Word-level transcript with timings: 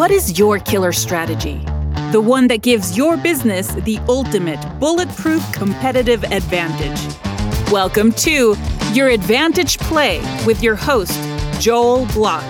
What 0.00 0.10
is 0.10 0.38
your 0.38 0.58
killer 0.58 0.92
strategy? 0.92 1.58
The 2.10 2.22
one 2.22 2.46
that 2.46 2.62
gives 2.62 2.96
your 2.96 3.18
business 3.18 3.66
the 3.84 3.98
ultimate 4.08 4.58
bulletproof 4.80 5.52
competitive 5.52 6.24
advantage. 6.24 6.98
Welcome 7.70 8.12
to 8.12 8.56
Your 8.94 9.08
Advantage 9.08 9.76
Play 9.76 10.20
with 10.46 10.62
your 10.62 10.74
host, 10.74 11.20
Joel 11.60 12.06
Block. 12.14 12.42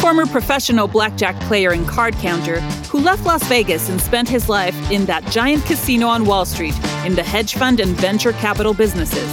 Former 0.00 0.26
professional 0.26 0.86
blackjack 0.86 1.34
player 1.44 1.70
and 1.70 1.88
card 1.88 2.12
counter 2.16 2.60
who 2.90 3.00
left 3.00 3.24
Las 3.24 3.42
Vegas 3.44 3.88
and 3.88 3.98
spent 3.98 4.28
his 4.28 4.50
life 4.50 4.76
in 4.90 5.06
that 5.06 5.24
giant 5.30 5.64
casino 5.64 6.08
on 6.08 6.26
Wall 6.26 6.44
Street 6.44 6.74
in 7.06 7.14
the 7.14 7.22
hedge 7.22 7.54
fund 7.54 7.80
and 7.80 7.96
venture 7.96 8.32
capital 8.32 8.74
businesses. 8.74 9.30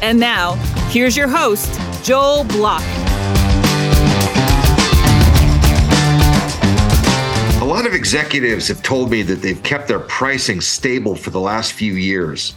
And 0.00 0.20
now, 0.20 0.52
here's 0.90 1.16
your 1.16 1.26
host, 1.26 1.80
Joel 2.04 2.44
Block. 2.44 3.03
Lot 7.74 7.86
of 7.86 7.92
executives 7.92 8.68
have 8.68 8.84
told 8.84 9.10
me 9.10 9.22
that 9.22 9.42
they've 9.42 9.60
kept 9.64 9.88
their 9.88 9.98
pricing 9.98 10.60
stable 10.60 11.16
for 11.16 11.30
the 11.30 11.40
last 11.40 11.72
few 11.72 11.94
years. 11.94 12.54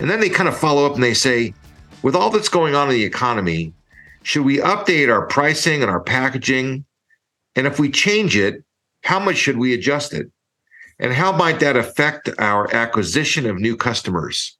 And 0.00 0.10
then 0.10 0.20
they 0.20 0.28
kind 0.28 0.50
of 0.50 0.56
follow 0.56 0.84
up 0.84 0.92
and 0.92 1.02
they 1.02 1.14
say, 1.14 1.54
with 2.02 2.14
all 2.14 2.28
that's 2.28 2.50
going 2.50 2.74
on 2.74 2.90
in 2.90 2.94
the 2.94 3.02
economy, 3.02 3.72
should 4.22 4.44
we 4.44 4.58
update 4.58 5.10
our 5.10 5.24
pricing 5.24 5.80
and 5.80 5.90
our 5.90 5.98
packaging? 5.98 6.84
And 7.56 7.66
if 7.66 7.80
we 7.80 7.90
change 7.90 8.36
it, 8.36 8.62
how 9.02 9.18
much 9.18 9.36
should 9.36 9.56
we 9.56 9.72
adjust 9.72 10.12
it? 10.12 10.30
And 10.98 11.14
how 11.14 11.32
might 11.32 11.60
that 11.60 11.78
affect 11.78 12.28
our 12.38 12.70
acquisition 12.74 13.46
of 13.46 13.58
new 13.58 13.78
customers? 13.78 14.58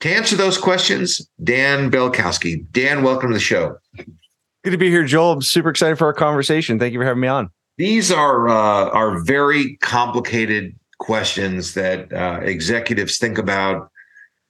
To 0.00 0.10
answer 0.14 0.36
those 0.36 0.58
questions, 0.58 1.26
Dan 1.42 1.90
Balcauski. 1.90 2.70
Dan, 2.70 3.02
welcome 3.02 3.30
to 3.30 3.34
the 3.34 3.40
show. 3.40 3.78
Good 3.96 4.72
to 4.72 4.76
be 4.76 4.90
here, 4.90 5.06
Joel. 5.06 5.32
I'm 5.32 5.40
super 5.40 5.70
excited 5.70 5.96
for 5.96 6.04
our 6.04 6.12
conversation. 6.12 6.78
Thank 6.78 6.92
you 6.92 7.00
for 7.00 7.06
having 7.06 7.22
me 7.22 7.28
on. 7.28 7.50
These 7.82 8.12
are 8.12 8.48
uh, 8.48 8.90
are 8.90 9.18
very 9.24 9.76
complicated 9.78 10.78
questions 10.98 11.74
that 11.74 12.12
uh, 12.12 12.38
executives 12.40 13.18
think 13.18 13.38
about. 13.38 13.90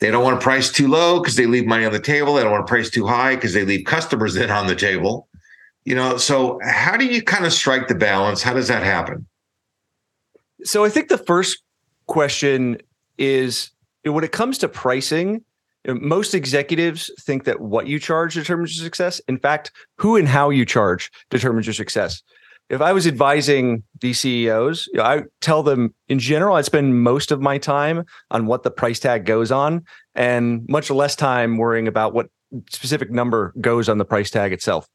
They 0.00 0.10
don't 0.10 0.22
want 0.22 0.38
to 0.38 0.44
price 0.44 0.70
too 0.70 0.86
low 0.86 1.18
because 1.18 1.36
they 1.36 1.46
leave 1.46 1.64
money 1.64 1.86
on 1.86 1.92
the 1.92 1.98
table. 1.98 2.34
They 2.34 2.42
don't 2.42 2.52
want 2.52 2.66
to 2.66 2.70
price 2.70 2.90
too 2.90 3.06
high 3.06 3.34
because 3.36 3.54
they 3.54 3.64
leave 3.64 3.86
customers 3.86 4.36
in 4.42 4.50
on 4.50 4.66
the 4.66 4.76
table. 4.76 5.28
You 5.86 5.94
know, 5.94 6.18
so 6.18 6.60
how 6.62 6.98
do 6.98 7.06
you 7.06 7.22
kind 7.22 7.46
of 7.46 7.54
strike 7.54 7.88
the 7.88 7.94
balance? 7.94 8.42
How 8.42 8.52
does 8.52 8.68
that 8.68 8.82
happen? 8.82 9.26
So 10.64 10.84
I 10.84 10.90
think 10.90 11.08
the 11.08 11.16
first 11.16 11.62
question 12.08 12.82
is 13.16 13.70
when 14.04 14.24
it 14.24 14.32
comes 14.32 14.58
to 14.58 14.68
pricing, 14.68 15.42
most 15.86 16.34
executives 16.34 17.10
think 17.22 17.44
that 17.44 17.62
what 17.62 17.86
you 17.86 17.98
charge 17.98 18.34
determines 18.34 18.76
your 18.76 18.84
success. 18.84 19.22
In 19.26 19.38
fact, 19.38 19.72
who 19.96 20.18
and 20.18 20.28
how 20.28 20.50
you 20.50 20.66
charge 20.66 21.10
determines 21.30 21.66
your 21.66 21.72
success 21.72 22.22
if 22.72 22.80
I 22.80 22.94
was 22.94 23.06
advising 23.06 23.82
these 24.00 24.18
CEOs, 24.20 24.88
you 24.92 24.96
know, 24.96 25.04
I 25.04 25.24
tell 25.42 25.62
them 25.62 25.94
in 26.08 26.18
general, 26.18 26.56
I 26.56 26.62
spend 26.62 27.02
most 27.02 27.30
of 27.30 27.38
my 27.38 27.58
time 27.58 28.04
on 28.30 28.46
what 28.46 28.62
the 28.62 28.70
price 28.70 28.98
tag 28.98 29.26
goes 29.26 29.52
on 29.52 29.84
and 30.14 30.66
much 30.70 30.90
less 30.90 31.14
time 31.14 31.58
worrying 31.58 31.86
about 31.86 32.14
what 32.14 32.30
specific 32.70 33.10
number 33.10 33.52
goes 33.60 33.90
on 33.90 33.98
the 33.98 34.06
price 34.06 34.30
tag 34.30 34.54
itself. 34.54 34.88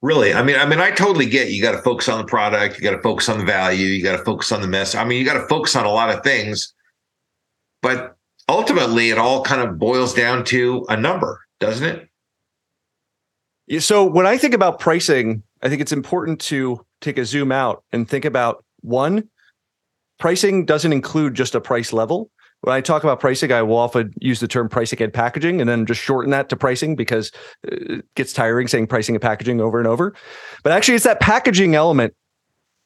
Really? 0.00 0.32
I 0.32 0.44
mean, 0.44 0.56
I 0.56 0.64
mean, 0.64 0.78
I 0.78 0.92
totally 0.92 1.26
get 1.26 1.50
you 1.50 1.60
got 1.60 1.72
to 1.72 1.82
focus 1.82 2.08
on 2.08 2.18
the 2.18 2.26
product, 2.26 2.78
you 2.78 2.84
got 2.84 2.92
to 2.92 3.02
focus 3.02 3.28
on 3.28 3.38
the 3.38 3.44
value, 3.44 3.86
you 3.86 4.02
got 4.02 4.16
to 4.16 4.24
focus 4.24 4.52
on 4.52 4.60
the 4.60 4.68
mess. 4.68 4.94
I 4.94 5.04
mean, 5.04 5.18
you 5.18 5.24
got 5.24 5.40
to 5.40 5.48
focus 5.48 5.74
on 5.74 5.84
a 5.84 5.90
lot 5.90 6.10
of 6.10 6.22
things, 6.22 6.72
but 7.82 8.16
ultimately 8.48 9.10
it 9.10 9.18
all 9.18 9.42
kind 9.42 9.60
of 9.60 9.76
boils 9.76 10.14
down 10.14 10.44
to 10.46 10.86
a 10.88 10.96
number, 10.96 11.40
doesn't 11.58 11.84
it? 11.84 12.08
So 13.78 14.04
when 14.04 14.26
I 14.26 14.36
think 14.36 14.54
about 14.54 14.80
pricing, 14.80 15.42
I 15.62 15.68
think 15.68 15.80
it's 15.80 15.92
important 15.92 16.40
to 16.42 16.84
take 17.00 17.18
a 17.18 17.24
zoom 17.24 17.52
out 17.52 17.84
and 17.92 18.08
think 18.08 18.24
about 18.24 18.64
one, 18.80 19.28
pricing 20.18 20.64
doesn't 20.64 20.92
include 20.92 21.34
just 21.34 21.54
a 21.54 21.60
price 21.60 21.92
level. 21.92 22.30
When 22.62 22.74
I 22.74 22.80
talk 22.80 23.02
about 23.02 23.18
pricing, 23.18 23.50
I 23.50 23.62
will 23.62 23.76
often 23.76 24.12
use 24.20 24.38
the 24.38 24.46
term 24.46 24.68
pricing 24.68 25.02
and 25.02 25.12
packaging 25.12 25.60
and 25.60 25.68
then 25.68 25.84
just 25.84 26.00
shorten 26.00 26.30
that 26.30 26.48
to 26.50 26.56
pricing 26.56 26.94
because 26.94 27.32
uh, 27.66 27.96
it 27.96 28.14
gets 28.14 28.32
tiring 28.32 28.68
saying 28.68 28.86
pricing 28.86 29.16
and 29.16 29.22
packaging 29.22 29.60
over 29.60 29.78
and 29.78 29.88
over. 29.88 30.14
But 30.62 30.72
actually, 30.72 30.94
it's 30.94 31.04
that 31.04 31.20
packaging 31.20 31.74
element 31.74 32.14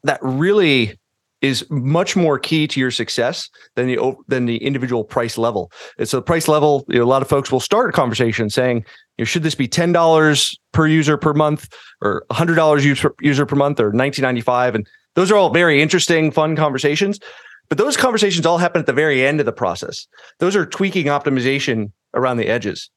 that 0.02 0.18
really 0.22 0.98
is 1.46 1.64
much 1.70 2.16
more 2.16 2.38
key 2.38 2.66
to 2.66 2.80
your 2.80 2.90
success 2.90 3.48
than 3.74 3.86
the 3.86 4.14
than 4.28 4.46
the 4.46 4.58
individual 4.58 5.04
price 5.04 5.38
level. 5.38 5.70
And 5.98 6.08
so, 6.08 6.18
the 6.18 6.22
price 6.22 6.48
level, 6.48 6.84
you 6.88 6.98
know, 6.98 7.04
a 7.04 7.06
lot 7.06 7.22
of 7.22 7.28
folks 7.28 7.50
will 7.50 7.60
start 7.60 7.88
a 7.88 7.92
conversation 7.92 8.50
saying, 8.50 8.78
you 9.16 9.22
know, 9.22 9.24
should 9.24 9.42
this 9.42 9.54
be 9.54 9.68
ten 9.68 9.92
dollars 9.92 10.58
per 10.72 10.86
user 10.86 11.16
per 11.16 11.32
month, 11.32 11.68
or 12.02 12.24
hundred 12.30 12.56
dollars 12.56 12.84
user 12.84 13.46
per 13.46 13.56
month, 13.56 13.80
or 13.80 13.92
nineteen 13.92 14.22
ninety 14.24 14.42
five? 14.42 14.74
And 14.74 14.86
those 15.14 15.30
are 15.30 15.36
all 15.36 15.50
very 15.50 15.80
interesting, 15.80 16.30
fun 16.30 16.56
conversations. 16.56 17.18
But 17.68 17.78
those 17.78 17.96
conversations 17.96 18.46
all 18.46 18.58
happen 18.58 18.80
at 18.80 18.86
the 18.86 18.92
very 18.92 19.26
end 19.26 19.40
of 19.40 19.46
the 19.46 19.52
process. 19.52 20.06
Those 20.38 20.54
are 20.54 20.66
tweaking 20.66 21.06
optimization 21.06 21.90
around 22.14 22.36
the 22.36 22.46
edges. 22.46 22.90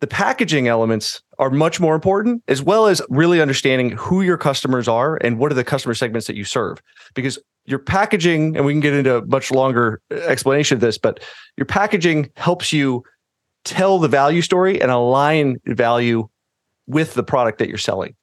The 0.00 0.06
packaging 0.06 0.68
elements 0.68 1.22
are 1.38 1.50
much 1.50 1.80
more 1.80 1.94
important, 1.94 2.42
as 2.46 2.62
well 2.62 2.86
as 2.86 3.02
really 3.08 3.40
understanding 3.40 3.90
who 3.90 4.22
your 4.22 4.38
customers 4.38 4.86
are 4.86 5.16
and 5.22 5.38
what 5.38 5.50
are 5.50 5.56
the 5.56 5.64
customer 5.64 5.94
segments 5.94 6.26
that 6.28 6.36
you 6.36 6.44
serve. 6.44 6.80
Because 7.14 7.38
your 7.68 7.78
packaging, 7.78 8.56
and 8.56 8.64
we 8.64 8.72
can 8.72 8.80
get 8.80 8.94
into 8.94 9.18
a 9.18 9.26
much 9.26 9.50
longer 9.50 10.00
explanation 10.10 10.76
of 10.76 10.80
this, 10.80 10.96
but 10.96 11.22
your 11.56 11.66
packaging 11.66 12.30
helps 12.36 12.72
you 12.72 13.02
tell 13.64 13.98
the 13.98 14.08
value 14.08 14.40
story 14.40 14.80
and 14.80 14.90
align 14.90 15.60
value 15.66 16.28
with 16.86 17.12
the 17.12 17.22
product 17.22 17.58
that 17.58 17.68
you're 17.68 17.76
selling. 17.76 18.14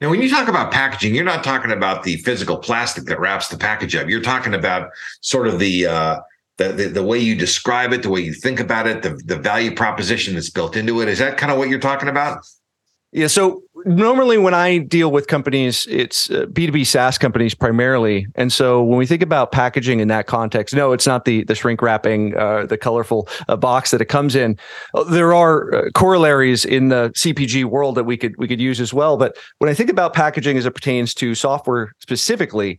Now, 0.00 0.10
when 0.10 0.22
you 0.22 0.30
talk 0.30 0.46
about 0.46 0.70
packaging, 0.70 1.14
you're 1.14 1.24
not 1.24 1.42
talking 1.42 1.72
about 1.72 2.04
the 2.04 2.18
physical 2.18 2.58
plastic 2.58 3.06
that 3.06 3.18
wraps 3.18 3.48
the 3.48 3.56
package 3.56 3.96
up. 3.96 4.08
You're 4.08 4.20
talking 4.20 4.54
about 4.54 4.90
sort 5.22 5.48
of 5.48 5.58
the 5.58 5.86
uh, 5.86 6.20
the, 6.58 6.68
the, 6.68 6.88
the 6.88 7.02
way 7.02 7.18
you 7.18 7.34
describe 7.34 7.92
it, 7.92 8.02
the 8.02 8.10
way 8.10 8.20
you 8.20 8.34
think 8.34 8.60
about 8.60 8.86
it, 8.86 9.02
the 9.02 9.20
the 9.24 9.36
value 9.36 9.74
proposition 9.74 10.34
that's 10.34 10.50
built 10.50 10.76
into 10.76 11.00
it. 11.00 11.08
Is 11.08 11.18
that 11.18 11.38
kind 11.38 11.50
of 11.50 11.58
what 11.58 11.70
you're 11.70 11.80
talking 11.80 12.08
about? 12.08 12.46
Yeah. 13.10 13.26
So 13.26 13.62
normally 13.84 14.38
when 14.38 14.54
I 14.54 14.78
deal 14.78 15.10
with 15.10 15.26
companies, 15.26 15.86
it's 15.88 16.30
uh, 16.30 16.46
B2B 16.46 16.86
SaaS 16.86 17.18
companies 17.18 17.54
primarily. 17.54 18.26
And 18.34 18.52
so 18.52 18.82
when 18.82 18.98
we 18.98 19.06
think 19.06 19.22
about 19.22 19.52
packaging 19.52 20.00
in 20.00 20.08
that 20.08 20.26
context, 20.26 20.74
no, 20.74 20.92
it's 20.92 21.06
not 21.06 21.24
the, 21.24 21.44
the 21.44 21.54
shrink 21.54 21.82
wrapping, 21.82 22.36
uh, 22.36 22.66
the 22.66 22.78
colorful 22.78 23.28
uh, 23.48 23.56
box 23.56 23.90
that 23.90 24.00
it 24.00 24.06
comes 24.06 24.34
in. 24.34 24.58
Uh, 24.94 25.04
there 25.04 25.34
are 25.34 25.74
uh, 25.74 25.90
corollaries 25.94 26.64
in 26.64 26.88
the 26.88 27.10
CPG 27.10 27.64
world 27.64 27.94
that 27.96 28.04
we 28.04 28.16
could, 28.16 28.34
we 28.38 28.48
could 28.48 28.60
use 28.60 28.80
as 28.80 28.94
well. 28.94 29.16
But 29.16 29.36
when 29.58 29.70
I 29.70 29.74
think 29.74 29.90
about 29.90 30.14
packaging 30.14 30.56
as 30.56 30.66
it 30.66 30.74
pertains 30.74 31.12
to 31.14 31.34
software 31.34 31.92
specifically, 31.98 32.78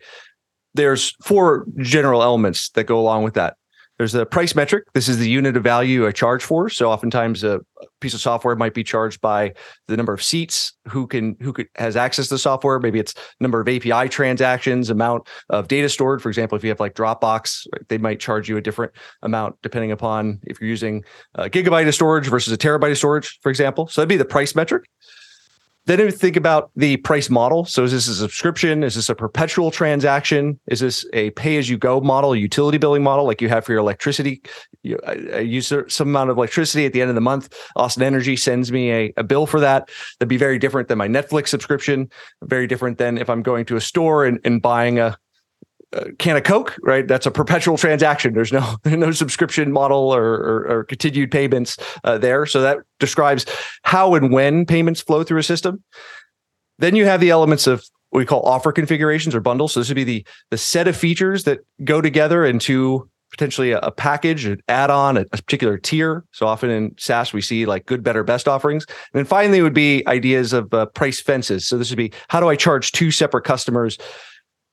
there's 0.74 1.14
four 1.24 1.66
general 1.78 2.24
elements 2.24 2.70
that 2.72 2.86
go 2.86 3.00
along 3.00 3.24
with 3.24 3.34
that. 3.36 3.58
There's 3.98 4.14
a 4.14 4.26
price 4.26 4.54
metric. 4.54 4.84
This 4.94 5.10
is 5.10 5.18
the 5.18 5.30
unit 5.30 5.58
of 5.58 5.64
value 5.64 6.06
I 6.06 6.12
charge 6.12 6.44
for. 6.44 6.70
So 6.70 6.92
oftentimes 6.92 7.44
a 7.44 7.62
piece 8.00 8.14
of 8.14 8.22
software 8.22 8.56
might 8.56 8.74
be 8.74 8.84
charged 8.84 9.22
by 9.22 9.54
the 9.88 9.98
number 9.98 10.14
of 10.14 10.22
seats 10.22 10.74
who 10.88 11.08
can 11.08 11.36
who 11.42 11.52
could 11.52 11.68
has 11.76 11.96
access 11.96 12.28
to 12.28 12.36
the 12.36 12.40
software. 12.40 12.80
Maybe 12.80 13.00
it's 13.00 13.16
number 13.40 13.60
of 13.60 13.68
API 13.68 14.08
transactions, 14.10 14.90
amount 14.90 15.28
of 15.50 15.68
data 15.68 15.90
stored. 15.90 16.22
For 16.22 16.30
example, 16.30 16.56
if 16.58 16.64
you 16.64 16.70
have 16.70 16.80
like 16.80 16.94
Dropbox, 16.94 17.66
they 17.90 17.98
might 17.98 18.20
charge 18.20 18.48
you 18.48 18.58
a 18.58 18.62
different 18.62 18.92
amount 19.24 19.56
depending 19.64 19.92
upon 19.92 20.40
if 20.44 20.62
you're 20.62 20.70
using 20.70 21.04
a 21.36 21.50
gigabyte 21.50 21.88
of 21.88 21.96
storage 21.96 22.28
versus 22.28 22.54
a 22.54 22.58
terabyte 22.58 22.92
of 22.92 22.98
storage, 22.98 23.40
for 23.42 23.50
example. 23.50 23.88
So 23.88 24.02
that'd 24.02 24.10
be 24.10 24.18
the 24.18 24.26
price 24.26 24.56
metric. 24.56 24.88
Then 25.88 26.02
we 26.02 26.12
think 26.12 26.36
about 26.36 26.70
the 26.76 26.98
price 26.98 27.30
model. 27.30 27.64
So 27.64 27.86
is 27.86 27.94
this 27.94 28.10
a 28.10 28.14
subscription? 28.14 28.84
Is 28.84 28.96
this 28.96 29.08
a 29.08 29.16
perpetual 29.16 29.72
transaction? 29.72 30.60
Is 30.68 30.82
this 30.82 31.06
a 31.14 31.30
pay-as-you-go 31.32 32.02
model, 32.02 32.36
utility 32.36 32.78
billing 32.78 33.04
model 33.04 33.24
like 33.26 33.42
you 33.42 33.48
have 33.48 33.64
for 33.64 33.72
your 33.72 33.80
electricity? 33.80 34.42
You, 34.84 35.00
I, 35.08 35.12
I, 35.36 35.40
use 35.40 35.72
some 35.88 36.10
amount 36.10 36.30
of 36.30 36.36
electricity 36.36 36.86
at 36.86 36.92
the 36.92 37.00
end 37.00 37.08
of 37.08 37.16
the 37.16 37.22
month. 37.22 37.58
Austin 37.78 38.04
Energy 38.04 38.36
sends 38.36 38.70
me 38.70 38.92
a, 38.92 39.14
a 39.16 39.24
bill 39.24 39.46
for 39.46 39.62
that. 39.62 39.90
That'd 40.20 40.28
be 40.28 40.36
very 40.36 40.60
different 40.60 40.90
than 40.90 40.98
my 40.98 41.08
Netflix 41.08 41.48
subscription. 41.48 42.10
Very 42.44 42.68
different 42.68 42.98
than 42.98 43.18
if 43.18 43.30
I'm 43.30 43.42
going 43.42 43.64
to 43.68 43.78
a 43.78 43.82
store 43.82 44.26
and, 44.26 44.42
and 44.44 44.62
buying 44.62 45.00
a 45.00 45.18
can 46.20 46.36
of 46.36 46.44
Coke, 46.44 46.78
right? 46.82 47.08
That's 47.08 47.26
a 47.26 47.32
perpetual 47.32 47.78
transaction. 47.78 48.34
There's 48.34 48.52
no 48.52 48.78
no 48.86 49.12
subscription 49.12 49.72
model 49.72 50.14
or, 50.14 50.24
or, 50.24 50.68
or 50.70 50.84
continued 50.84 51.32
payments 51.32 51.78
uh, 52.04 52.18
there. 52.18 52.46
So 52.46 52.62
that 52.62 52.80
describes 53.00 53.46
how 53.84 54.16
and 54.16 54.32
when 54.32 54.66
payments 54.66 55.02
flow 55.02 55.24
through 55.24 55.40
a 55.40 55.44
system. 55.44 55.84
Then 56.80 56.96
you 56.96 57.06
have 57.06 57.22
the 57.22 57.30
elements 57.30 57.68
of 57.68 57.84
what 58.10 58.20
we 58.20 58.26
call 58.26 58.42
offer 58.44 58.72
configurations 58.72 59.34
or 59.34 59.42
bundles. 59.42 59.74
So 59.74 59.80
this 59.80 59.90
would 59.90 59.96
be 59.96 60.04
the 60.04 60.26
the 60.52 60.58
set 60.58 60.88
of 60.88 60.96
features 60.96 61.46
that 61.46 61.60
go 61.84 62.02
together 62.02 62.46
into 62.46 63.10
potentially 63.32 63.72
a, 63.72 63.80
a 63.80 63.92
package, 63.92 64.46
an 64.46 64.62
add-on, 64.70 65.18
a, 65.18 65.22
a, 65.22 65.38
particular 65.38 65.78
tier. 65.78 66.24
So 66.32 66.48
often 66.48 66.70
in 66.70 66.96
SaaS, 66.98 67.34
we 67.34 67.42
see 67.42 67.66
like 67.66 67.86
good, 67.86 68.02
better, 68.02 68.24
best 68.24 68.48
offerings. 68.48 68.86
And 68.86 69.20
then 69.20 69.26
finally 69.26 69.62
would 69.62 69.74
be 69.74 70.02
ideas 70.08 70.54
of 70.54 70.74
uh, 70.74 70.86
price 70.86 71.20
fences. 71.20 71.68
So 71.68 71.78
this 71.78 71.90
would 71.90 71.98
be 71.98 72.14
how 72.30 72.40
do 72.40 72.48
I 72.48 72.56
charge 72.56 72.94
two 72.94 73.12
separate 73.12 73.44
customers 73.44 73.98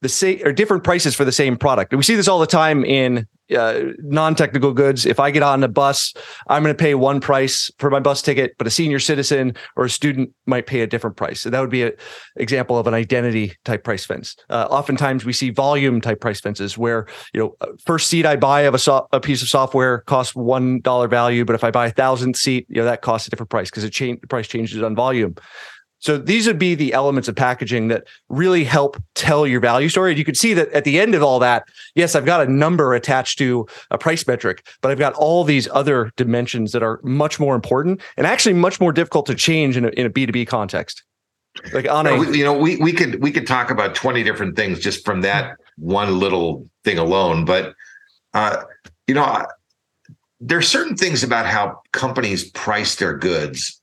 the 0.04 0.08
same 0.10 0.46
or 0.46 0.52
different 0.52 0.84
prices 0.84 1.14
for 1.14 1.24
the 1.24 1.32
same 1.32 1.56
product. 1.56 1.90
And 1.92 1.98
we 1.98 2.04
see 2.04 2.14
this 2.14 2.28
all 2.28 2.38
the 2.38 2.46
time 2.46 2.84
in 2.84 3.26
uh, 3.56 3.80
non-technical 4.00 4.72
goods. 4.72 5.06
If 5.06 5.18
I 5.18 5.30
get 5.30 5.42
on 5.42 5.64
a 5.64 5.68
bus, 5.68 6.12
I'm 6.46 6.62
going 6.62 6.74
to 6.74 6.78
pay 6.78 6.94
one 6.94 7.20
price 7.20 7.70
for 7.78 7.88
my 7.88 8.00
bus 8.00 8.20
ticket, 8.20 8.54
but 8.58 8.66
a 8.66 8.70
senior 8.70 8.98
citizen 8.98 9.54
or 9.76 9.86
a 9.86 9.90
student 9.90 10.30
might 10.44 10.66
pay 10.66 10.82
a 10.82 10.86
different 10.86 11.16
price. 11.16 11.40
So 11.40 11.48
that 11.50 11.60
would 11.60 11.70
be 11.70 11.84
an 11.84 11.92
example 12.36 12.78
of 12.78 12.86
an 12.86 12.92
identity 12.92 13.54
type 13.64 13.82
price 13.82 14.04
fence. 14.04 14.36
Uh, 14.50 14.66
oftentimes, 14.70 15.24
we 15.24 15.32
see 15.32 15.48
volume 15.50 16.00
type 16.02 16.20
price 16.20 16.40
fences 16.40 16.76
where 16.76 17.06
you 17.32 17.40
know 17.40 17.56
uh, 17.62 17.68
first 17.84 18.08
seat 18.08 18.26
I 18.26 18.36
buy 18.36 18.62
of 18.62 18.74
a, 18.74 18.78
so- 18.78 19.08
a 19.12 19.20
piece 19.20 19.40
of 19.42 19.48
software 19.48 20.00
costs 20.02 20.34
one 20.34 20.80
dollar 20.80 21.08
value, 21.08 21.46
but 21.46 21.54
if 21.54 21.64
I 21.64 21.70
buy 21.70 21.86
a 21.86 21.92
thousand 21.92 22.36
seat, 22.36 22.66
you 22.68 22.76
know 22.76 22.84
that 22.84 23.00
costs 23.00 23.26
a 23.26 23.30
different 23.30 23.50
price 23.50 23.70
because 23.70 23.84
it 23.84 23.90
change 23.90 24.20
the 24.20 24.26
price 24.26 24.48
changes 24.48 24.82
on 24.82 24.94
volume. 24.94 25.34
So 26.04 26.18
these 26.18 26.46
would 26.46 26.58
be 26.58 26.74
the 26.74 26.92
elements 26.92 27.30
of 27.30 27.34
packaging 27.34 27.88
that 27.88 28.04
really 28.28 28.62
help 28.62 29.02
tell 29.14 29.46
your 29.46 29.60
value 29.60 29.88
story. 29.88 30.10
And 30.10 30.18
you 30.18 30.24
can 30.24 30.34
see 30.34 30.52
that 30.52 30.70
at 30.72 30.84
the 30.84 31.00
end 31.00 31.14
of 31.14 31.22
all 31.22 31.38
that, 31.38 31.66
yes, 31.94 32.14
I've 32.14 32.26
got 32.26 32.46
a 32.46 32.52
number 32.52 32.92
attached 32.92 33.38
to 33.38 33.66
a 33.90 33.96
price 33.96 34.26
metric, 34.26 34.66
but 34.82 34.90
I've 34.90 34.98
got 34.98 35.14
all 35.14 35.44
these 35.44 35.66
other 35.72 36.12
dimensions 36.16 36.72
that 36.72 36.82
are 36.82 37.00
much 37.04 37.40
more 37.40 37.54
important 37.54 38.02
and 38.18 38.26
actually 38.26 38.52
much 38.52 38.82
more 38.82 38.92
difficult 38.92 39.24
to 39.26 39.34
change 39.34 39.78
in 39.78 39.86
a, 39.86 39.88
in 39.88 40.04
a 40.04 40.10
B2B 40.10 40.46
context. 40.46 41.02
Like 41.72 41.88
on 41.88 42.06
a, 42.06 42.30
you 42.32 42.44
know, 42.44 42.52
we, 42.52 42.76
we 42.76 42.92
could 42.92 43.22
we 43.22 43.30
could 43.30 43.46
talk 43.46 43.70
about 43.70 43.94
20 43.94 44.22
different 44.24 44.56
things 44.56 44.80
just 44.80 45.06
from 45.06 45.22
that 45.22 45.56
one 45.78 46.18
little 46.18 46.68
thing 46.82 46.98
alone. 46.98 47.46
But 47.46 47.74
uh, 48.34 48.64
you 49.06 49.14
know, 49.14 49.46
there's 50.38 50.68
certain 50.68 50.96
things 50.96 51.24
about 51.24 51.46
how 51.46 51.80
companies 51.92 52.50
price 52.50 52.96
their 52.96 53.16
goods 53.16 53.80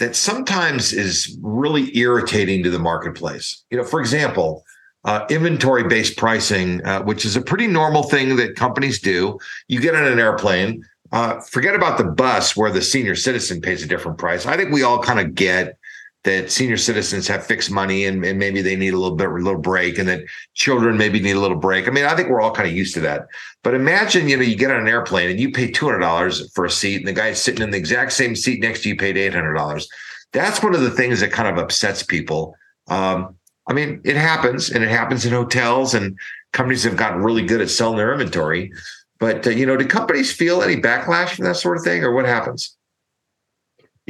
that 0.00 0.16
sometimes 0.16 0.92
is 0.92 1.38
really 1.42 1.96
irritating 1.96 2.62
to 2.64 2.70
the 2.70 2.78
marketplace. 2.78 3.64
You 3.70 3.76
know, 3.76 3.84
for 3.84 4.00
example, 4.00 4.64
uh, 5.04 5.26
inventory 5.30 5.84
based 5.84 6.16
pricing, 6.16 6.84
uh, 6.84 7.02
which 7.02 7.24
is 7.24 7.36
a 7.36 7.40
pretty 7.40 7.66
normal 7.66 8.02
thing 8.02 8.36
that 8.36 8.56
companies 8.56 8.98
do. 9.00 9.38
You 9.68 9.78
get 9.78 9.94
on 9.94 10.04
an 10.04 10.18
airplane, 10.18 10.82
uh, 11.12 11.40
forget 11.40 11.74
about 11.74 11.98
the 11.98 12.04
bus 12.04 12.56
where 12.56 12.70
the 12.70 12.82
senior 12.82 13.14
citizen 13.14 13.60
pays 13.60 13.82
a 13.82 13.86
different 13.86 14.16
price. 14.16 14.46
I 14.46 14.56
think 14.56 14.72
we 14.72 14.82
all 14.82 15.02
kind 15.02 15.20
of 15.20 15.34
get 15.34 15.76
that 16.24 16.50
senior 16.50 16.76
citizens 16.76 17.26
have 17.26 17.46
fixed 17.46 17.70
money 17.70 18.04
and, 18.04 18.22
and 18.24 18.38
maybe 18.38 18.60
they 18.60 18.76
need 18.76 18.92
a 18.92 18.98
little 18.98 19.16
bit 19.16 19.28
a 19.28 19.32
little 19.32 19.60
break 19.60 19.98
and 19.98 20.06
that 20.06 20.22
children 20.54 20.98
maybe 20.98 21.18
need 21.18 21.36
a 21.36 21.40
little 21.40 21.56
break. 21.56 21.88
I 21.88 21.90
mean, 21.90 22.04
I 22.04 22.14
think 22.14 22.28
we're 22.28 22.42
all 22.42 22.52
kind 22.52 22.68
of 22.68 22.74
used 22.74 22.92
to 22.94 23.00
that. 23.00 23.26
But 23.62 23.74
imagine, 23.74 24.28
you 24.28 24.36
know, 24.36 24.42
you 24.42 24.56
get 24.56 24.70
on 24.70 24.80
an 24.80 24.88
airplane 24.88 25.30
and 25.30 25.40
you 25.40 25.50
pay 25.50 25.70
$200 25.70 26.52
for 26.54 26.66
a 26.66 26.70
seat 26.70 26.98
and 26.98 27.08
the 27.08 27.12
guy 27.12 27.32
sitting 27.32 27.62
in 27.62 27.70
the 27.70 27.78
exact 27.78 28.12
same 28.12 28.36
seat 28.36 28.60
next 28.60 28.82
to 28.82 28.90
you 28.90 28.96
paid 28.96 29.16
$800. 29.16 29.86
That's 30.32 30.62
one 30.62 30.74
of 30.74 30.82
the 30.82 30.90
things 30.90 31.20
that 31.20 31.32
kind 31.32 31.48
of 31.48 31.62
upsets 31.62 32.02
people. 32.02 32.54
Um, 32.88 33.36
I 33.66 33.72
mean, 33.72 34.02
it 34.04 34.16
happens 34.16 34.70
and 34.70 34.84
it 34.84 34.90
happens 34.90 35.24
in 35.24 35.32
hotels 35.32 35.94
and 35.94 36.18
companies 36.52 36.84
have 36.84 36.96
gotten 36.96 37.22
really 37.22 37.46
good 37.46 37.62
at 37.62 37.70
selling 37.70 37.96
their 37.96 38.12
inventory. 38.12 38.72
But, 39.18 39.46
uh, 39.46 39.50
you 39.50 39.64
know, 39.64 39.76
do 39.76 39.86
companies 39.86 40.32
feel 40.32 40.62
any 40.62 40.76
backlash 40.76 41.30
from 41.30 41.46
that 41.46 41.56
sort 41.56 41.78
of 41.78 41.84
thing 41.84 42.04
or 42.04 42.12
what 42.12 42.26
happens? 42.26 42.76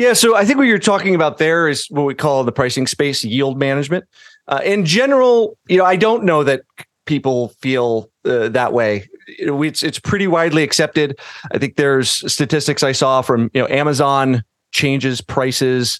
Yeah, 0.01 0.15
so 0.15 0.35
I 0.35 0.47
think 0.47 0.57
what 0.57 0.67
you're 0.67 0.79
talking 0.79 1.15
about 1.15 1.37
there 1.37 1.69
is 1.69 1.87
what 1.91 2.07
we 2.07 2.15
call 2.15 2.43
the 2.43 2.53
pricing 2.53 2.87
space 2.87 3.23
yield 3.23 3.59
management. 3.59 4.07
Uh, 4.49 4.63
in 4.65 4.87
general, 4.87 5.59
you 5.69 5.77
know, 5.77 5.85
I 5.85 5.97
don't 5.97 6.25
know 6.25 6.43
that 6.43 6.63
people 7.05 7.51
feel 7.61 8.11
uh, 8.25 8.49
that 8.49 8.73
way. 8.73 9.07
It's 9.29 9.83
it's 9.83 9.99
pretty 9.99 10.27
widely 10.27 10.63
accepted. 10.63 11.21
I 11.53 11.59
think 11.59 11.77
there's 11.77 12.33
statistics 12.33 12.83
I 12.83 12.93
saw 12.93 13.21
from 13.21 13.51
you 13.53 13.61
know 13.61 13.69
Amazon 13.69 14.43
changes 14.73 15.21
prices 15.21 15.99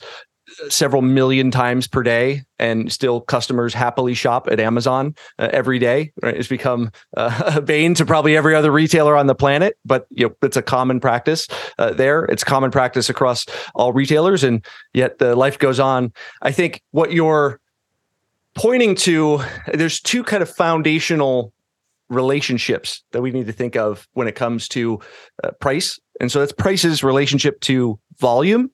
several 0.69 1.03
million 1.03 1.51
times 1.51 1.87
per 1.87 2.03
day 2.03 2.43
and 2.59 2.93
still 2.93 3.21
customers 3.21 3.73
happily 3.73 4.15
shop 4.15 4.49
at 4.51 4.61
amazon 4.61 5.15
uh, 5.39 5.49
every 5.53 5.79
day 5.79 6.13
right? 6.23 6.37
it's 6.37 6.49
become 6.49 6.91
uh, 7.17 7.53
a 7.57 7.61
bane 7.61 7.95
to 7.95 8.05
probably 8.05 8.37
every 8.37 8.55
other 8.55 8.71
retailer 8.71 9.17
on 9.17 9.27
the 9.27 9.35
planet 9.35 9.77
but 9.85 10.07
you 10.11 10.29
know 10.29 10.35
it's 10.43 10.57
a 10.57 10.63
common 10.63 11.01
practice 11.01 11.47
uh, 11.79 11.93
there. 11.93 12.25
It's 12.25 12.45
common 12.45 12.71
practice 12.71 13.09
across 13.09 13.47
all 13.75 13.93
retailers 13.93 14.45
and 14.45 14.65
yet 14.95 15.19
the 15.19 15.35
life 15.35 15.59
goes 15.59 15.81
on. 15.81 16.13
I 16.43 16.53
think 16.53 16.83
what 16.91 17.13
you're 17.13 17.61
pointing 18.55 18.95
to 18.95 19.43
there's 19.73 20.01
two 20.01 20.23
kind 20.23 20.43
of 20.43 20.51
foundational 20.51 21.53
relationships 22.09 23.03
that 23.13 23.23
we 23.23 23.31
need 23.31 23.47
to 23.47 23.53
think 23.53 23.77
of 23.77 24.09
when 24.13 24.27
it 24.27 24.35
comes 24.35 24.67
to 24.69 24.99
uh, 25.45 25.51
price. 25.61 25.99
And 26.21 26.31
so 26.31 26.41
that's 26.41 26.53
price's 26.53 27.05
relationship 27.05 27.61
to 27.63 27.99
volume 28.19 28.71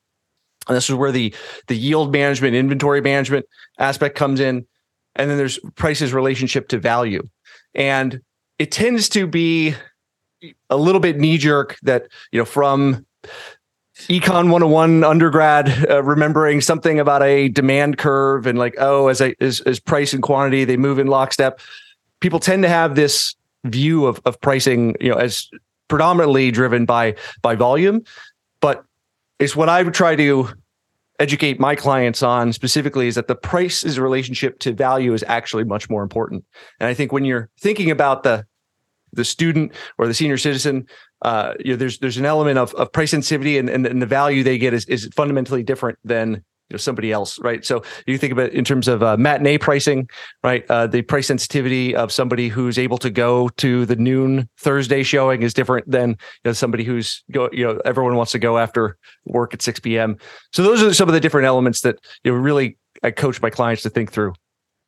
and 0.68 0.76
this 0.76 0.88
is 0.88 0.94
where 0.94 1.12
the 1.12 1.34
the 1.68 1.76
yield 1.76 2.12
management, 2.12 2.54
inventory 2.54 3.00
management 3.00 3.46
aspect 3.78 4.16
comes 4.16 4.40
in. 4.40 4.66
And 5.14 5.30
then 5.30 5.38
there's 5.38 5.58
prices 5.76 6.12
relationship 6.12 6.68
to 6.68 6.78
value. 6.78 7.26
And 7.74 8.20
it 8.58 8.70
tends 8.70 9.08
to 9.10 9.26
be 9.26 9.74
a 10.68 10.76
little 10.76 11.00
bit 11.00 11.18
knee 11.18 11.38
jerk 11.38 11.78
that, 11.82 12.08
you 12.32 12.38
know, 12.38 12.44
from 12.44 13.06
econ 14.08 14.50
101 14.50 15.02
undergrad 15.02 15.88
uh, 15.88 16.02
remembering 16.02 16.60
something 16.60 17.00
about 17.00 17.22
a 17.22 17.48
demand 17.48 17.96
curve 17.96 18.46
and 18.46 18.58
like 18.58 18.74
oh 18.76 19.08
as 19.08 19.22
I 19.22 19.34
as, 19.40 19.60
as 19.62 19.80
price 19.80 20.12
and 20.12 20.22
quantity 20.22 20.66
they 20.66 20.76
move 20.76 20.98
in 20.98 21.06
lockstep 21.06 21.60
people 22.20 22.38
tend 22.38 22.62
to 22.62 22.68
have 22.68 22.94
this 22.94 23.34
view 23.64 24.04
of, 24.04 24.20
of 24.26 24.38
pricing 24.42 24.96
you 25.00 25.08
know 25.08 25.16
as 25.16 25.48
predominantly 25.88 26.50
driven 26.50 26.84
by 26.84 27.14
by 27.40 27.54
volume 27.54 28.02
but 28.60 28.84
is 29.38 29.54
what 29.54 29.68
I 29.68 29.82
would 29.82 29.94
try 29.94 30.16
to 30.16 30.48
educate 31.18 31.58
my 31.58 31.74
clients 31.74 32.22
on 32.22 32.52
specifically 32.52 33.08
is 33.08 33.14
that 33.14 33.28
the 33.28 33.34
price 33.34 33.84
is 33.84 33.96
a 33.96 34.02
relationship 34.02 34.58
to 34.60 34.72
value 34.72 35.14
is 35.14 35.24
actually 35.26 35.64
much 35.64 35.88
more 35.88 36.02
important. 36.02 36.44
And 36.78 36.88
I 36.88 36.94
think 36.94 37.12
when 37.12 37.24
you're 37.24 37.48
thinking 37.58 37.90
about 37.90 38.22
the 38.22 38.46
the 39.12 39.24
student 39.24 39.72
or 39.98 40.06
the 40.06 40.12
senior 40.12 40.36
citizen, 40.36 40.86
uh, 41.22 41.54
you 41.64 41.72
know, 41.72 41.76
there's 41.76 41.98
there's 42.00 42.18
an 42.18 42.26
element 42.26 42.58
of, 42.58 42.74
of 42.74 42.92
price 42.92 43.12
sensitivity 43.12 43.56
and, 43.56 43.70
and, 43.70 43.86
and 43.86 44.02
the 44.02 44.06
value 44.06 44.42
they 44.42 44.58
get 44.58 44.74
is, 44.74 44.84
is 44.86 45.08
fundamentally 45.14 45.62
different 45.62 45.98
than 46.04 46.44
you 46.68 46.74
know 46.74 46.78
somebody 46.78 47.12
else 47.12 47.38
right? 47.40 47.64
So 47.64 47.82
you 48.06 48.18
think 48.18 48.32
about 48.32 48.50
in 48.50 48.64
terms 48.64 48.88
of 48.88 49.02
uh, 49.02 49.16
matinee 49.16 49.58
pricing 49.58 50.08
right 50.42 50.64
uh, 50.70 50.86
the 50.86 51.02
price 51.02 51.26
sensitivity 51.28 51.94
of 51.94 52.12
somebody 52.12 52.48
who's 52.48 52.78
able 52.78 52.98
to 52.98 53.10
go 53.10 53.48
to 53.56 53.86
the 53.86 53.96
noon 53.96 54.48
thursday 54.58 55.02
showing 55.02 55.42
is 55.42 55.54
different 55.54 55.88
than 55.90 56.10
you 56.10 56.16
know 56.46 56.52
somebody 56.52 56.84
who's 56.84 57.22
go 57.30 57.48
you 57.52 57.64
know 57.64 57.80
everyone 57.84 58.16
wants 58.16 58.32
to 58.32 58.38
go 58.38 58.58
after 58.58 58.96
work 59.24 59.54
at 59.54 59.62
6 59.62 59.80
p.m 59.80 60.16
so 60.52 60.62
those 60.62 60.82
are 60.82 60.94
some 60.94 61.08
of 61.08 61.14
the 61.14 61.20
different 61.20 61.46
elements 61.46 61.80
that 61.82 61.98
you 62.24 62.32
know 62.32 62.38
really 62.38 62.76
i 63.02 63.10
coach 63.10 63.40
my 63.40 63.50
clients 63.50 63.82
to 63.82 63.90
think 63.90 64.12
through. 64.12 64.32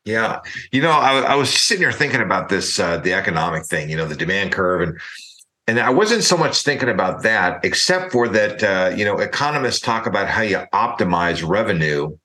Yeah. 0.04 0.40
You 0.72 0.80
know 0.80 0.90
i, 0.90 1.20
I 1.20 1.34
was 1.34 1.52
sitting 1.52 1.82
here 1.82 1.92
thinking 1.92 2.20
about 2.20 2.48
this 2.48 2.78
uh, 2.78 2.98
the 2.98 3.12
economic 3.12 3.66
thing 3.66 3.90
you 3.90 3.96
know 3.96 4.06
the 4.06 4.16
demand 4.16 4.52
curve 4.52 4.80
and 4.80 4.98
and 5.68 5.78
I 5.78 5.90
wasn't 5.90 6.24
so 6.24 6.38
much 6.38 6.62
thinking 6.62 6.88
about 6.88 7.22
that, 7.24 7.62
except 7.62 8.10
for 8.10 8.26
that, 8.28 8.62
uh, 8.62 8.96
you 8.96 9.04
know, 9.04 9.18
economists 9.18 9.80
talk 9.80 10.06
about 10.06 10.26
how 10.26 10.40
you 10.40 10.62
optimize 10.72 11.46
revenue 11.46 12.16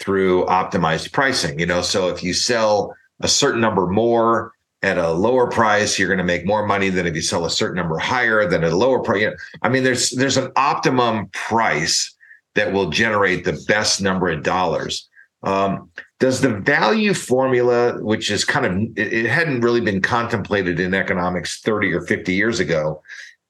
through 0.00 0.44
optimized 0.46 1.12
pricing. 1.12 1.60
You 1.60 1.66
know, 1.66 1.82
so 1.82 2.08
if 2.08 2.24
you 2.24 2.34
sell 2.34 2.92
a 3.20 3.28
certain 3.28 3.60
number 3.60 3.86
more 3.86 4.52
at 4.82 4.98
a 4.98 5.12
lower 5.12 5.48
price, 5.48 6.00
you're 6.00 6.08
going 6.08 6.18
to 6.18 6.24
make 6.24 6.44
more 6.44 6.66
money 6.66 6.88
than 6.88 7.06
if 7.06 7.14
you 7.14 7.22
sell 7.22 7.44
a 7.44 7.50
certain 7.50 7.76
number 7.76 7.96
higher 7.96 8.44
than 8.48 8.64
at 8.64 8.72
a 8.72 8.76
lower 8.76 9.00
price. 9.00 9.32
I 9.62 9.68
mean, 9.68 9.84
there's 9.84 10.10
there's 10.10 10.36
an 10.36 10.50
optimum 10.56 11.28
price 11.28 12.12
that 12.56 12.72
will 12.72 12.90
generate 12.90 13.44
the 13.44 13.62
best 13.68 14.02
number 14.02 14.28
of 14.28 14.42
dollars. 14.42 15.08
Um, 15.44 15.90
does 16.20 16.42
the 16.42 16.50
value 16.60 17.14
formula, 17.14 17.98
which 18.02 18.30
is 18.30 18.44
kind 18.44 18.66
of, 18.66 18.98
it, 18.98 19.26
hadn't 19.26 19.62
really 19.62 19.80
been 19.80 20.02
contemplated 20.02 20.78
in 20.78 20.94
economics 20.94 21.60
30 21.62 21.94
or 21.94 22.02
50 22.02 22.34
years 22.34 22.60
ago, 22.60 23.02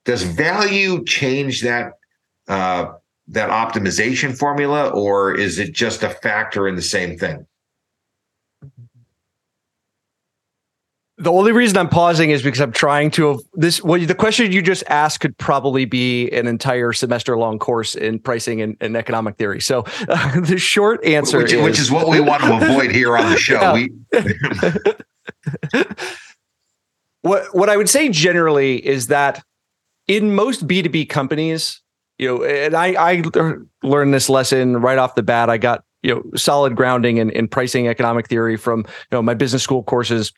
does 0.04 0.22
value 0.22 1.04
change 1.04 1.62
that 1.62 1.94
uh, 2.48 2.92
that 3.28 3.50
optimization 3.50 4.36
formula, 4.36 4.88
or 4.88 5.34
is 5.34 5.58
it 5.58 5.72
just 5.72 6.02
a 6.02 6.10
factor 6.10 6.66
in 6.66 6.74
the 6.74 6.82
same 6.82 7.16
thing? 7.16 7.46
The 11.20 11.30
only 11.30 11.52
reason 11.52 11.76
I'm 11.76 11.90
pausing 11.90 12.30
is 12.30 12.42
because 12.42 12.62
I'm 12.62 12.72
trying 12.72 13.10
to 13.12 13.42
this. 13.52 13.82
Well, 13.82 14.00
the 14.00 14.14
question 14.14 14.50
you 14.52 14.62
just 14.62 14.82
asked 14.88 15.20
could 15.20 15.36
probably 15.36 15.84
be 15.84 16.30
an 16.30 16.46
entire 16.46 16.94
semester 16.94 17.36
long 17.36 17.58
course 17.58 17.94
in 17.94 18.18
pricing 18.20 18.62
and, 18.62 18.74
and 18.80 18.96
economic 18.96 19.36
theory. 19.36 19.60
So 19.60 19.84
uh, 20.08 20.40
the 20.44 20.56
short 20.56 21.04
answer, 21.04 21.36
which, 21.36 21.52
is, 21.52 21.62
which, 21.62 21.78
is, 21.78 21.90
what 21.90 22.08
we 22.08 22.20
want 22.20 22.42
to 22.44 22.56
avoid 22.56 22.90
here 22.90 23.18
on 23.18 23.30
the 23.30 23.36
show. 23.38 23.74
We- 23.74 23.92
what 27.20 27.54
what 27.54 27.68
I 27.68 27.76
would 27.76 27.90
say 27.90 28.08
generally 28.08 28.84
is 28.84 29.08
that 29.08 29.44
in 30.08 30.34
most 30.34 30.66
B2B 30.66 31.10
companies, 31.10 31.82
you 32.18 32.28
know, 32.28 32.44
and 32.44 32.74
I 32.74 32.94
I 32.98 33.22
learned 33.82 34.14
this 34.14 34.30
lesson 34.30 34.78
right 34.78 34.96
off 34.96 35.16
the 35.16 35.22
bat. 35.22 35.50
I 35.50 35.58
got 35.58 35.84
you 36.02 36.14
know 36.14 36.22
solid 36.34 36.76
grounding 36.76 37.18
in, 37.18 37.28
in 37.28 37.46
pricing 37.46 37.88
economic 37.88 38.26
theory 38.26 38.56
from 38.56 38.80
you 38.80 38.86
know 39.12 39.20
my 39.20 39.34
business 39.34 39.62
school 39.62 39.82
courses 39.82 40.32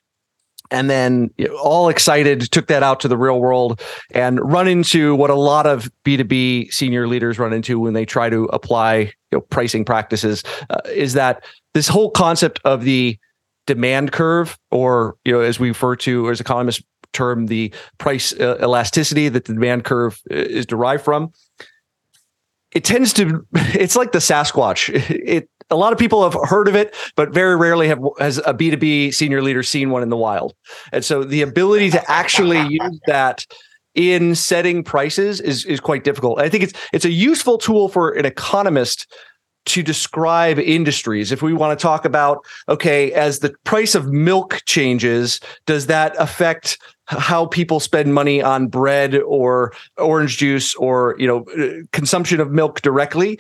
and 0.73 0.91
then 0.91 1.31
all 1.63 1.89
excited 1.89 2.51
took 2.51 2.67
that 2.67 2.83
out 2.83 2.99
to 3.01 3.09
the 3.09 3.17
real 3.17 3.41
world 3.41 3.81
and 4.11 4.41
run 4.41 4.67
into 4.67 5.15
what 5.15 5.31
a 5.31 5.35
lot 5.35 5.67
of 5.67 5.91
b2b 6.05 6.73
senior 6.73 7.07
leaders 7.07 7.39
run 7.39 7.53
into 7.53 7.79
when 7.79 7.93
they 7.93 8.05
try 8.05 8.29
to 8.29 8.45
apply 8.47 8.99
you 8.99 9.13
know, 9.33 9.41
pricing 9.41 9.85
practices 9.85 10.43
uh, 10.71 10.81
is 10.87 11.13
that 11.13 11.45
this 11.75 11.87
whole 11.87 12.11
concept 12.11 12.59
of 12.65 12.83
the 12.83 13.17
demand 13.67 14.11
curve 14.11 14.59
or 14.73 15.15
you 15.25 15.33
know 15.33 15.41
as 15.41 15.61
we 15.61 15.69
refer 15.69 15.95
to 15.95 16.29
as 16.31 16.41
economists 16.41 16.83
term 17.13 17.47
the 17.47 17.73
price 17.99 18.33
uh, 18.35 18.59
elasticity 18.61 19.29
that 19.29 19.45
the 19.45 19.55
demand 19.55 19.85
curve 19.85 20.21
uh, 20.31 20.35
is 20.35 20.67
derived 20.67 21.05
from. 21.05 21.33
It 22.73 22.85
tends 22.85 23.13
to, 23.15 23.47
it's 23.53 23.97
like 23.97 24.13
the 24.13 24.19
Sasquatch. 24.19 24.89
It 25.25 25.49
a 25.73 25.77
lot 25.77 25.93
of 25.93 25.99
people 25.99 26.23
have 26.23 26.37
heard 26.49 26.69
of 26.69 26.77
it, 26.77 26.95
but 27.17 27.31
very 27.31 27.57
rarely 27.57 27.89
have 27.89 28.01
has 28.19 28.39
a 28.39 28.55
B2B 28.55 29.15
senior 29.15 29.43
leader 29.43 29.63
seen 29.63 29.91
one 29.91 30.03
in 30.03 30.11
the 30.11 30.17
wild. 30.17 30.55
And 30.93 31.05
so 31.05 31.25
the 31.25 31.43
ability 31.43 31.91
to 31.91 32.11
actually 32.11 32.61
use 32.71 33.01
that 33.07 33.47
in 33.95 34.35
setting 34.35 34.85
prices 34.85 35.41
is 35.41 35.65
is 35.65 35.81
quite 35.81 36.05
difficult. 36.05 36.41
I 36.41 36.49
think 36.49 36.65
it's 36.65 36.73
it's 36.93 37.05
a 37.05 37.11
useful 37.11 37.59
tool 37.59 37.89
for 37.89 38.11
an 38.11 38.25
economist 38.25 39.07
to 39.65 39.83
describe 39.83 40.59
industries. 40.59 41.31
If 41.31 41.43
we 41.43 41.53
want 41.53 41.79
to 41.79 41.83
talk 41.83 42.05
about, 42.05 42.45
okay, 42.69 43.13
as 43.13 43.39
the 43.39 43.55
price 43.65 43.95
of 43.95 44.13
milk 44.13 44.61
changes, 44.67 45.41
does 45.67 45.87
that 45.87 46.15
affect 46.19 46.79
how 47.07 47.47
people 47.47 47.79
spend 47.79 48.13
money 48.13 48.43
on 48.43 48.67
bread 48.67 49.17
or 49.17 49.73
orange 49.99 50.39
juice 50.39 50.75
or, 50.75 51.15
you 51.19 51.27
know, 51.27 51.45
uh, 51.57 51.85
consumption 51.93 52.41
of 52.41 52.51
milk 52.51 52.81
directly? 52.81 53.39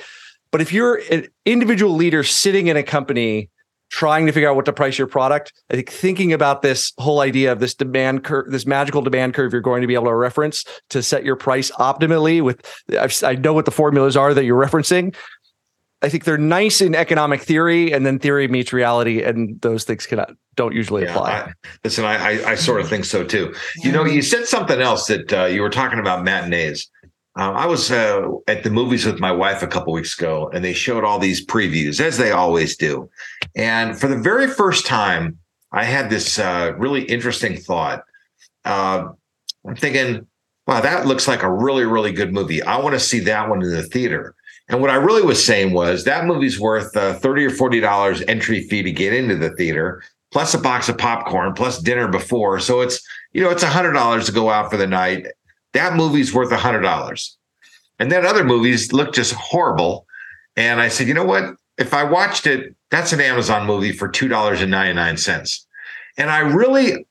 But 0.53 0.61
if 0.61 0.73
you're 0.73 1.01
an 1.11 1.27
individual 1.47 1.95
leader 1.95 2.23
sitting 2.23 2.69
in 2.69 2.77
a 2.77 2.83
company 2.83 3.51
trying 3.91 4.27
to 4.27 4.33
figure 4.33 4.49
out 4.49 4.57
what 4.57 4.67
to 4.67 4.73
price 4.73 4.97
your 4.97 5.07
product, 5.07 5.53
I 5.71 5.75
think 5.75 5.91
thinking 5.91 6.33
about 6.33 6.63
this 6.63 6.93
whole 6.99 7.21
idea 7.21 7.51
of 7.53 7.59
this 7.59 7.75
demand 7.75 8.23
curve, 8.23 8.51
this 8.51 8.67
magical 8.67 9.03
demand 9.03 9.35
curve 9.35 9.53
you're 9.53 9.61
going 9.61 9.81
to 9.81 9.87
be 9.87 9.95
able 9.95 10.07
to 10.07 10.15
reference 10.15 10.65
to 10.91 11.03
set 11.03 11.25
your 11.25 11.37
price 11.37 11.71
optimally 11.73 12.43
with, 12.43 12.65
I've, 12.99 13.23
i 13.25 13.35
know 13.35 13.53
what 13.53 13.65
the 13.65 13.71
formulas 13.71 14.17
are 14.17 14.33
that 14.35 14.45
you're 14.45 14.63
referencing. 14.63 15.15
I 16.03 16.09
think 16.09 16.25
they're 16.25 16.39
nice 16.39 16.81
in 16.81 16.97
economic 16.97 17.43
theory, 17.43 17.93
and 17.93 18.05
then 18.05 18.19
theory 18.19 18.49
meets 18.49 18.73
reality, 18.73 19.23
and 19.23 19.61
those 19.61 19.85
things 19.85 20.05
cannot 20.05 20.33
don't 20.57 20.75
usually 20.75 21.05
yeah, 21.05 21.15
apply. 21.15 21.31
I, 21.31 21.53
listen, 21.85 22.05
I, 22.05 22.17
I, 22.17 22.51
I 22.51 22.55
sort 22.57 22.81
of 22.81 22.89
think 22.89 23.05
so 23.05 23.25
too. 23.25 23.55
You 23.77 23.93
know, 23.93 24.05
you 24.05 24.21
said 24.21 24.47
something 24.47 24.81
else 24.81 25.07
that 25.07 25.33
uh, 25.33 25.45
you 25.45 25.63
were 25.63 25.71
talking 25.71 25.99
about 25.99 26.25
matinees. 26.25 26.91
Um, 27.35 27.57
I 27.57 27.67
was 27.67 27.91
uh, 27.91 28.29
at 28.47 28.63
the 28.63 28.71
movies 28.71 29.07
with 29.07 29.19
my 29.19 29.33
wife 29.33 29.63
a 29.63 29.67
couple 29.67 29.93
weeks 29.93 30.19
ago, 30.19 30.51
and 30.53 30.63
they 30.63 30.75
showed 30.75 31.03
all 31.03 31.19
these 31.19 31.45
previews, 31.45 31.99
as 31.99 32.19
they 32.19 32.31
always 32.31 32.77
do. 32.77 33.09
And 33.57 33.99
for 33.99 34.07
the 34.07 34.19
very 34.19 34.49
first 34.49 34.85
time, 34.85 35.39
I 35.73 35.85
had 35.85 36.11
this 36.11 36.39
uh, 36.39 36.75
really 36.77 37.05
interesting 37.05 37.57
thought. 37.57 38.05
Uh, 38.67 39.09
I'm 39.67 39.77
thinking, 39.77 40.27
wow, 40.67 40.83
that 40.83 41.07
looks 41.07 41.27
like 41.27 41.43
a 41.43 41.51
really, 41.51 41.87
really 41.87 42.13
good 42.13 42.35
movie. 42.35 42.63
I 42.63 42.79
want 42.79 42.95
to 42.95 43.01
see 43.01 43.21
that 43.21 43.49
one 43.49 43.63
in 43.63 43.71
the 43.71 43.83
theater. 43.83 44.35
And 44.69 44.81
what 44.81 44.91
I 44.91 44.97
really 44.97 45.23
was 45.23 45.45
saying 45.45 45.73
was 45.73 46.05
that 46.05 46.27
movie's 46.27 46.61
worth 46.61 46.97
uh, 46.97 47.15
thirty 47.15 47.45
or 47.45 47.51
forty 47.51 47.81
dollars 47.81 48.23
entry 48.29 48.63
fee 48.69 48.83
to 48.83 48.93
get 48.93 49.13
into 49.13 49.37
the 49.37 49.51
theater, 49.51 50.03
plus 50.31 50.55
a 50.55 50.59
box 50.59 50.89
of 50.89 50.99
popcorn, 50.99 51.55
plus 51.55 51.79
dinner 51.79 52.09
before. 52.09 52.61
So 52.61 52.81
it's 52.81 53.03
you 53.33 53.43
know 53.43 53.51
it's 53.51 53.63
a 53.63 53.69
hundred 53.69 53.93
dollars 53.93 54.27
to 54.27 54.33
go 54.33 54.51
out 54.51 54.71
for 54.71 54.77
the 54.77 54.87
night 54.87 55.27
that 55.73 55.95
movie's 55.95 56.33
worth 56.35 56.53
a 56.53 56.57
hundred 56.57 56.81
dollars. 56.83 57.37
And 57.99 58.11
then 58.11 58.27
other 58.27 58.45
movies 58.45 58.93
look 58.93 59.15
just 59.15 59.35
horrible. 59.35 60.07
And 60.57 60.81
I 60.81 60.89
said, 60.89 61.09
you 61.09 61.15
know 61.15 61.25
what? 61.25 61.55
If 61.79 61.95
I 61.95 62.05
watched 62.05 62.47
it, 62.47 62.75
that's 62.91 63.13
an 63.13 63.21
Amazon 63.21 63.67
movie 63.67 63.93
for 63.93 64.09
two 64.09 64.29
dollars 64.29 64.61
and 64.61 64.71
ninety 64.71 64.93
nine 64.93 65.17
cents. 65.17 65.67
And 66.19 66.31
I 66.31 66.41
really, 66.41 67.07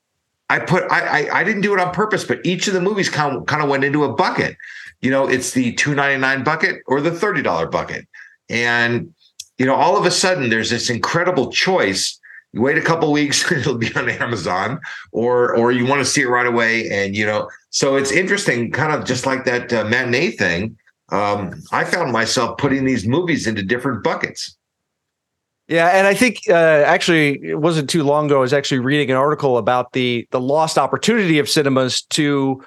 I 0.48 0.60
put, 0.60 0.84
I, 0.92 1.26
I, 1.26 1.40
I 1.40 1.44
didn't 1.44 1.62
do 1.62 1.74
it 1.74 1.80
on 1.80 1.92
purpose, 1.92 2.24
but 2.24 2.44
each 2.44 2.68
of 2.68 2.74
the 2.74 2.80
movies 2.80 3.08
kind 3.08 3.36
of, 3.36 3.46
kind 3.46 3.62
of 3.62 3.68
went 3.68 3.84
into 3.84 4.04
a 4.04 4.12
bucket. 4.12 4.56
You 5.00 5.10
know, 5.10 5.28
it's 5.28 5.50
the 5.50 5.72
two 5.72 5.94
ninety 5.94 6.20
nine 6.20 6.44
bucket 6.44 6.82
or 6.86 7.00
the 7.00 7.10
thirty 7.10 7.42
dollar 7.42 7.66
bucket, 7.66 8.06
and 8.48 9.12
you 9.58 9.66
know, 9.66 9.74
all 9.74 9.96
of 9.96 10.06
a 10.06 10.10
sudden 10.10 10.48
there's 10.48 10.70
this 10.70 10.88
incredible 10.88 11.50
choice 11.50 12.18
you 12.52 12.60
wait 12.60 12.78
a 12.78 12.82
couple 12.82 13.10
weeks 13.12 13.50
it'll 13.52 13.78
be 13.78 13.94
on 13.94 14.08
amazon 14.08 14.78
or 15.12 15.54
or 15.56 15.72
you 15.72 15.86
want 15.86 16.00
to 16.00 16.04
see 16.04 16.22
it 16.22 16.28
right 16.28 16.46
away 16.46 16.88
and 16.90 17.16
you 17.16 17.26
know 17.26 17.48
so 17.70 17.96
it's 17.96 18.12
interesting 18.12 18.70
kind 18.70 18.92
of 18.92 19.04
just 19.04 19.26
like 19.26 19.44
that 19.44 19.72
uh, 19.72 19.84
matinee 19.84 20.30
thing 20.30 20.76
um, 21.10 21.52
i 21.72 21.84
found 21.84 22.12
myself 22.12 22.56
putting 22.58 22.84
these 22.84 23.06
movies 23.06 23.46
into 23.46 23.62
different 23.62 24.02
buckets 24.02 24.56
yeah, 25.68 25.88
and 25.88 26.06
I 26.06 26.12
think 26.12 26.40
uh, 26.50 26.52
actually 26.52 27.42
it 27.42 27.58
wasn't 27.58 27.88
too 27.88 28.02
long 28.02 28.26
ago. 28.26 28.38
I 28.38 28.40
was 28.40 28.52
actually 28.52 28.80
reading 28.80 29.10
an 29.10 29.16
article 29.16 29.56
about 29.56 29.92
the 29.92 30.26
the 30.30 30.40
lost 30.40 30.76
opportunity 30.76 31.38
of 31.38 31.48
cinemas 31.48 32.02
to 32.10 32.62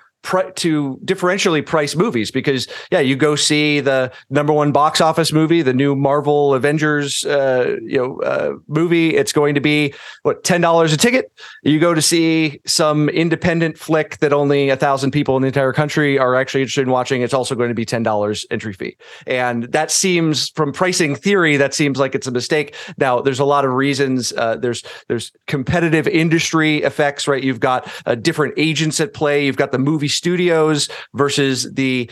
to 0.55 0.99
differentially 1.05 1.65
price 1.65 1.95
movies 1.95 2.31
because 2.31 2.67
yeah 2.91 2.99
you 2.99 3.15
go 3.15 3.35
see 3.35 3.79
the 3.79 4.11
number 4.29 4.51
one 4.53 4.71
box 4.71 5.01
office 5.01 5.31
movie 5.31 5.61
the 5.61 5.73
new 5.73 5.95
marvel 5.95 6.53
avengers 6.53 7.25
uh, 7.25 7.77
you 7.81 7.97
know 7.97 8.19
uh, 8.21 8.53
movie. 8.67 9.15
It's 9.15 9.33
going 9.33 9.55
to 9.55 9.61
be 9.61 9.93
what 10.23 10.43
$10 10.43 10.93
a 10.93 10.97
ticket? 10.97 11.31
You 11.63 11.79
go 11.79 11.93
to 11.93 12.01
see 12.01 12.61
some 12.65 13.09
independent 13.09 13.77
flick 13.77 14.17
that 14.19 14.33
only 14.33 14.69
a 14.69 14.77
thousand 14.77 15.11
people 15.11 15.35
in 15.35 15.41
the 15.41 15.47
entire 15.47 15.73
country 15.73 16.17
are 16.19 16.35
actually 16.35 16.61
interested 16.61 16.81
in 16.81 16.91
watching. 16.91 17.21
It's 17.21 17.33
also 17.33 17.55
going 17.55 17.69
to 17.69 17.75
be 17.75 17.85
$10 17.85 18.45
entry 18.51 18.73
fee. 18.73 18.97
And 19.27 19.63
that 19.71 19.91
seems 19.91 20.49
from 20.49 20.71
pricing 20.71 21.15
theory 21.15 21.57
that 21.57 21.73
seems 21.73 21.97
like 21.99 22.15
it's 22.15 22.27
a 22.27 22.31
mistake. 22.31 22.75
Now 22.97 23.21
there's 23.21 23.39
a 23.39 23.45
lot 23.45 23.65
of 23.65 23.71
reasons. 23.71 24.33
Uh, 24.33 24.55
there's 24.55 24.83
there's 25.07 25.31
competitive 25.47 26.07
industry 26.07 26.83
effects 26.83 27.27
right? 27.27 27.43
You've 27.43 27.59
got 27.59 27.89
uh, 28.05 28.15
different 28.15 28.53
agents 28.57 28.99
at 28.99 29.13
play. 29.13 29.45
You've 29.45 29.57
got 29.57 29.71
the 29.71 29.79
movie 29.79 30.07
studios 30.15 30.89
versus 31.13 31.71
the 31.73 32.09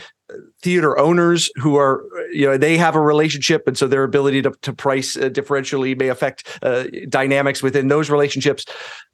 theater 0.62 0.98
owners 0.98 1.50
who 1.56 1.76
are 1.76 2.04
you 2.32 2.46
know 2.46 2.56
they 2.56 2.76
have 2.76 2.94
a 2.94 3.00
relationship 3.00 3.66
and 3.66 3.76
so 3.76 3.86
their 3.86 4.04
ability 4.04 4.40
to, 4.42 4.50
to 4.62 4.72
price 4.72 5.16
uh, 5.16 5.28
differentially 5.28 5.98
may 5.98 6.08
affect 6.08 6.58
uh, 6.62 6.84
dynamics 7.08 7.62
within 7.62 7.88
those 7.88 8.10
relationships. 8.10 8.64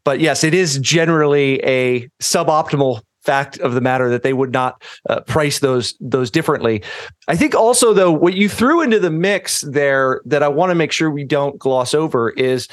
But 0.05 0.21
yes 0.21 0.45
it 0.45 0.55
is 0.55 0.79
generally 0.79 1.63
a 1.65 2.09
suboptimal 2.23 3.03
fact 3.23 3.59
of 3.59 3.75
the 3.75 3.81
matter 3.81 4.09
that 4.09 4.23
they 4.23 4.33
would 4.33 4.53
not 4.53 4.83
uh, 5.09 5.21
price 5.23 5.59
those 5.59 5.95
those 6.01 6.31
differently. 6.31 6.83
I 7.29 7.37
think 7.37 7.55
also 7.55 7.93
though 7.93 8.13
what 8.13 8.35
you 8.35 8.49
threw 8.49 8.81
into 8.81 8.99
the 8.99 9.11
mix 9.11 9.63
there 9.63 10.21
that 10.25 10.43
i 10.43 10.49
want 10.49 10.71
to 10.71 10.75
make 10.75 10.93
sure 10.93 11.11
we 11.11 11.25
don't 11.25 11.59
gloss 11.59 11.93
over 11.93 12.31
is 12.31 12.69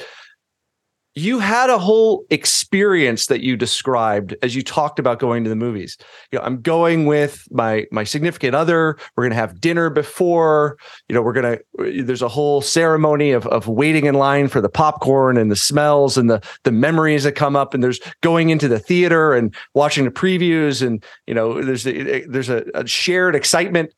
you 1.18 1.38
had 1.38 1.70
a 1.70 1.78
whole 1.78 2.24
experience 2.30 3.26
that 3.26 3.40
you 3.40 3.56
described 3.56 4.36
as 4.42 4.54
you 4.54 4.62
talked 4.62 4.98
about 4.98 5.18
going 5.18 5.44
to 5.44 5.50
the 5.50 5.56
movies. 5.56 5.96
You 6.30 6.38
know, 6.38 6.44
I'm 6.44 6.60
going 6.60 7.06
with 7.06 7.46
my 7.50 7.86
my 7.90 8.04
significant 8.04 8.54
other. 8.54 8.96
We're 9.16 9.24
to 9.28 9.34
have 9.34 9.60
dinner 9.60 9.90
before. 9.90 10.78
You 11.08 11.14
know, 11.14 11.22
we're 11.22 11.32
to. 11.78 12.02
There's 12.02 12.22
a 12.22 12.28
whole 12.28 12.60
ceremony 12.60 13.32
of 13.32 13.46
of 13.46 13.66
waiting 13.66 14.06
in 14.06 14.14
line 14.14 14.48
for 14.48 14.60
the 14.60 14.68
popcorn 14.68 15.36
and 15.36 15.50
the 15.50 15.56
smells 15.56 16.16
and 16.16 16.30
the 16.30 16.40
the 16.64 16.72
memories 16.72 17.24
that 17.24 17.32
come 17.32 17.56
up. 17.56 17.74
And 17.74 17.82
there's 17.82 18.00
going 18.22 18.50
into 18.50 18.68
the 18.68 18.78
theater 18.78 19.34
and 19.34 19.54
watching 19.74 20.04
the 20.04 20.10
previews. 20.10 20.86
And 20.86 21.04
you 21.26 21.34
know, 21.34 21.62
there's 21.62 21.86
a, 21.86 22.24
there's 22.26 22.48
a, 22.48 22.64
a 22.74 22.86
shared 22.86 23.34
excitement 23.34 23.92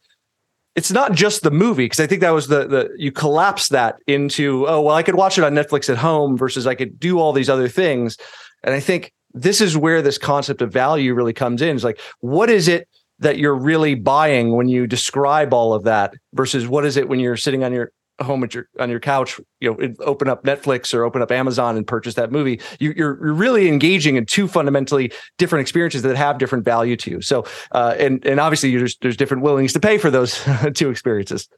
it's 0.76 0.92
not 0.92 1.12
just 1.12 1.42
the 1.42 1.50
movie 1.50 1.84
because 1.84 2.00
I 2.00 2.06
think 2.06 2.20
that 2.20 2.30
was 2.30 2.48
the 2.48 2.66
the 2.66 2.90
you 2.96 3.10
collapse 3.12 3.68
that 3.68 3.96
into 4.06 4.66
oh 4.68 4.80
well 4.80 4.94
I 4.94 5.02
could 5.02 5.16
watch 5.16 5.38
it 5.38 5.44
on 5.44 5.54
Netflix 5.54 5.90
at 5.90 5.98
home 5.98 6.36
versus 6.36 6.66
I 6.66 6.74
could 6.74 6.98
do 6.98 7.18
all 7.18 7.32
these 7.32 7.50
other 7.50 7.68
things, 7.68 8.16
and 8.62 8.74
I 8.74 8.80
think 8.80 9.12
this 9.32 9.60
is 9.60 9.76
where 9.76 10.02
this 10.02 10.18
concept 10.18 10.62
of 10.62 10.72
value 10.72 11.14
really 11.14 11.32
comes 11.32 11.62
in. 11.62 11.74
It's 11.74 11.84
like 11.84 12.00
what 12.20 12.50
is 12.50 12.68
it 12.68 12.88
that 13.18 13.38
you're 13.38 13.54
really 13.54 13.94
buying 13.94 14.56
when 14.56 14.68
you 14.68 14.86
describe 14.86 15.52
all 15.52 15.74
of 15.74 15.84
that 15.84 16.14
versus 16.32 16.66
what 16.66 16.86
is 16.86 16.96
it 16.96 17.08
when 17.08 17.20
you're 17.20 17.36
sitting 17.36 17.62
on 17.62 17.72
your 17.72 17.92
home 18.22 18.44
at 18.44 18.54
your 18.54 18.68
on 18.78 18.90
your 18.90 19.00
couch, 19.00 19.40
you 19.60 19.70
know, 19.70 19.94
open 20.00 20.28
up 20.28 20.44
Netflix 20.44 20.92
or 20.94 21.04
open 21.04 21.22
up 21.22 21.30
Amazon 21.30 21.76
and 21.76 21.86
purchase 21.86 22.14
that 22.14 22.30
movie. 22.30 22.60
You, 22.78 22.90
are 22.90 22.94
you're 22.94 23.14
really 23.14 23.68
engaging 23.68 24.16
in 24.16 24.26
two 24.26 24.48
fundamentally 24.48 25.12
different 25.38 25.62
experiences 25.62 26.02
that 26.02 26.16
have 26.16 26.38
different 26.38 26.64
value 26.64 26.96
to 26.96 27.10
you. 27.10 27.20
So, 27.20 27.44
uh, 27.72 27.94
and 27.98 28.24
and 28.26 28.40
obviously, 28.40 28.76
there's 28.76 28.96
there's 28.98 29.16
different 29.16 29.42
willingness 29.42 29.72
to 29.74 29.80
pay 29.80 29.98
for 29.98 30.10
those 30.10 30.40
two 30.74 30.90
experiences. 30.90 31.48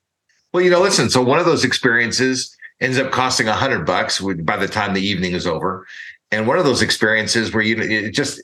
Well, 0.53 0.63
you 0.63 0.71
know, 0.71 0.81
listen. 0.81 1.11
So 1.11 1.23
one 1.23 1.39
of 1.39 1.47
those 1.47 1.65
experiences 1.65 2.57
ends 2.81 2.99
up 2.99 3.11
costing 3.11 3.49
a 3.49 3.55
hundred 3.55 3.87
bucks 3.87 4.21
by 4.21 4.57
the 4.57 4.69
time 4.69 4.95
the 4.95 5.03
evening 5.03 5.33
is 5.33 5.47
over, 5.47 5.87
and 6.31 6.47
one 6.47 6.59
of 6.59 6.65
those 6.65 6.83
experiences 6.83 7.53
where 7.53 7.63
you 7.63 7.77
it 7.79 8.11
just 8.11 8.43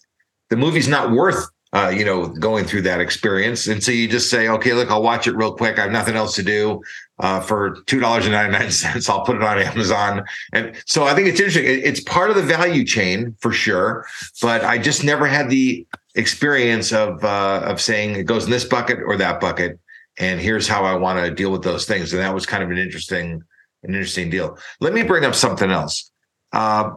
the 0.51 0.57
movie's 0.57 0.89
not 0.89 1.11
worth 1.11 1.49
uh, 1.73 1.93
you 1.95 2.05
know, 2.05 2.29
going 2.29 2.65
through 2.65 2.83
that 2.83 3.01
experience. 3.01 3.67
And 3.67 3.83
so 3.83 3.93
you 3.93 4.09
just 4.09 4.31
say, 4.31 4.49
okay, 4.49 4.73
look, 4.73 4.91
I'll 4.91 5.03
watch 5.03 5.27
it 5.27 5.37
real 5.37 5.53
quick. 5.53 5.79
I 5.79 5.83
have 5.83 5.93
nothing 5.93 6.17
else 6.17 6.35
to 6.37 6.43
do. 6.43 6.81
Uh, 7.21 7.41
for 7.41 7.79
two 7.87 7.99
dollars 7.99 8.25
and 8.27 8.33
ninety 8.33 8.57
nine 8.57 8.71
cents, 8.71 9.09
I'll 9.11 9.25
put 9.25 9.37
it 9.37 9.43
on 9.43 9.59
Amazon. 9.59 10.25
And 10.53 10.81
so 10.87 11.05
I 11.05 11.15
think 11.15 11.27
it's 11.27 11.41
interesting. 11.41 11.65
It's 11.67 12.01
part 12.01 12.31
of 12.31 12.37
the 12.37 12.43
value 12.43 12.85
chain 12.85 13.35
for 13.41 13.53
sure, 13.53 14.07
but 14.41 14.65
I 14.65 14.79
just 14.79 15.03
never 15.03 15.27
had 15.27 15.51
the 15.51 15.85
experience 16.15 16.93
of 16.93 17.25
uh, 17.25 17.63
of 17.65 17.81
saying 17.81 18.15
it 18.15 18.25
goes 18.25 18.45
in 18.45 18.51
this 18.53 18.65
bucket 18.65 19.01
or 19.05 19.17
that 19.17 19.41
bucket, 19.41 19.81
and 20.19 20.41
here's 20.41 20.69
how 20.69 20.85
I 20.85 20.95
want 20.95 21.25
to 21.25 21.35
deal 21.35 21.51
with 21.51 21.65
those 21.65 21.87
things. 21.87 22.13
And 22.13 22.23
that 22.23 22.33
was 22.33 22.47
kind 22.47 22.63
of 22.63 22.71
an 22.71 22.79
interesting, 22.79 23.43
an 23.83 23.95
interesting 23.95 24.31
deal. 24.31 24.57
Let 24.81 24.93
me 24.93 25.03
bring 25.03 25.25
up 25.25 25.35
something 25.35 25.73
else. 25.73 26.13
Uh, 26.53 26.91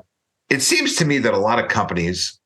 it 0.52 0.62
seems 0.62 0.98
to 0.98 1.06
me 1.06 1.18
that 1.18 1.34
a 1.34 1.40
lot 1.40 1.58
of 1.58 1.68
companies, 1.68 2.40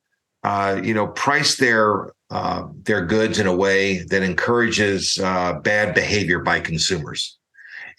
uh, 0.43 0.79
you 0.81 0.93
know, 0.93 1.07
price 1.07 1.57
their 1.57 2.11
uh, 2.31 2.67
their 2.83 3.05
goods 3.05 3.39
in 3.39 3.47
a 3.47 3.55
way 3.55 3.99
that 3.99 4.23
encourages 4.23 5.19
uh, 5.19 5.53
bad 5.59 5.93
behavior 5.93 6.39
by 6.39 6.59
consumers. 6.59 7.37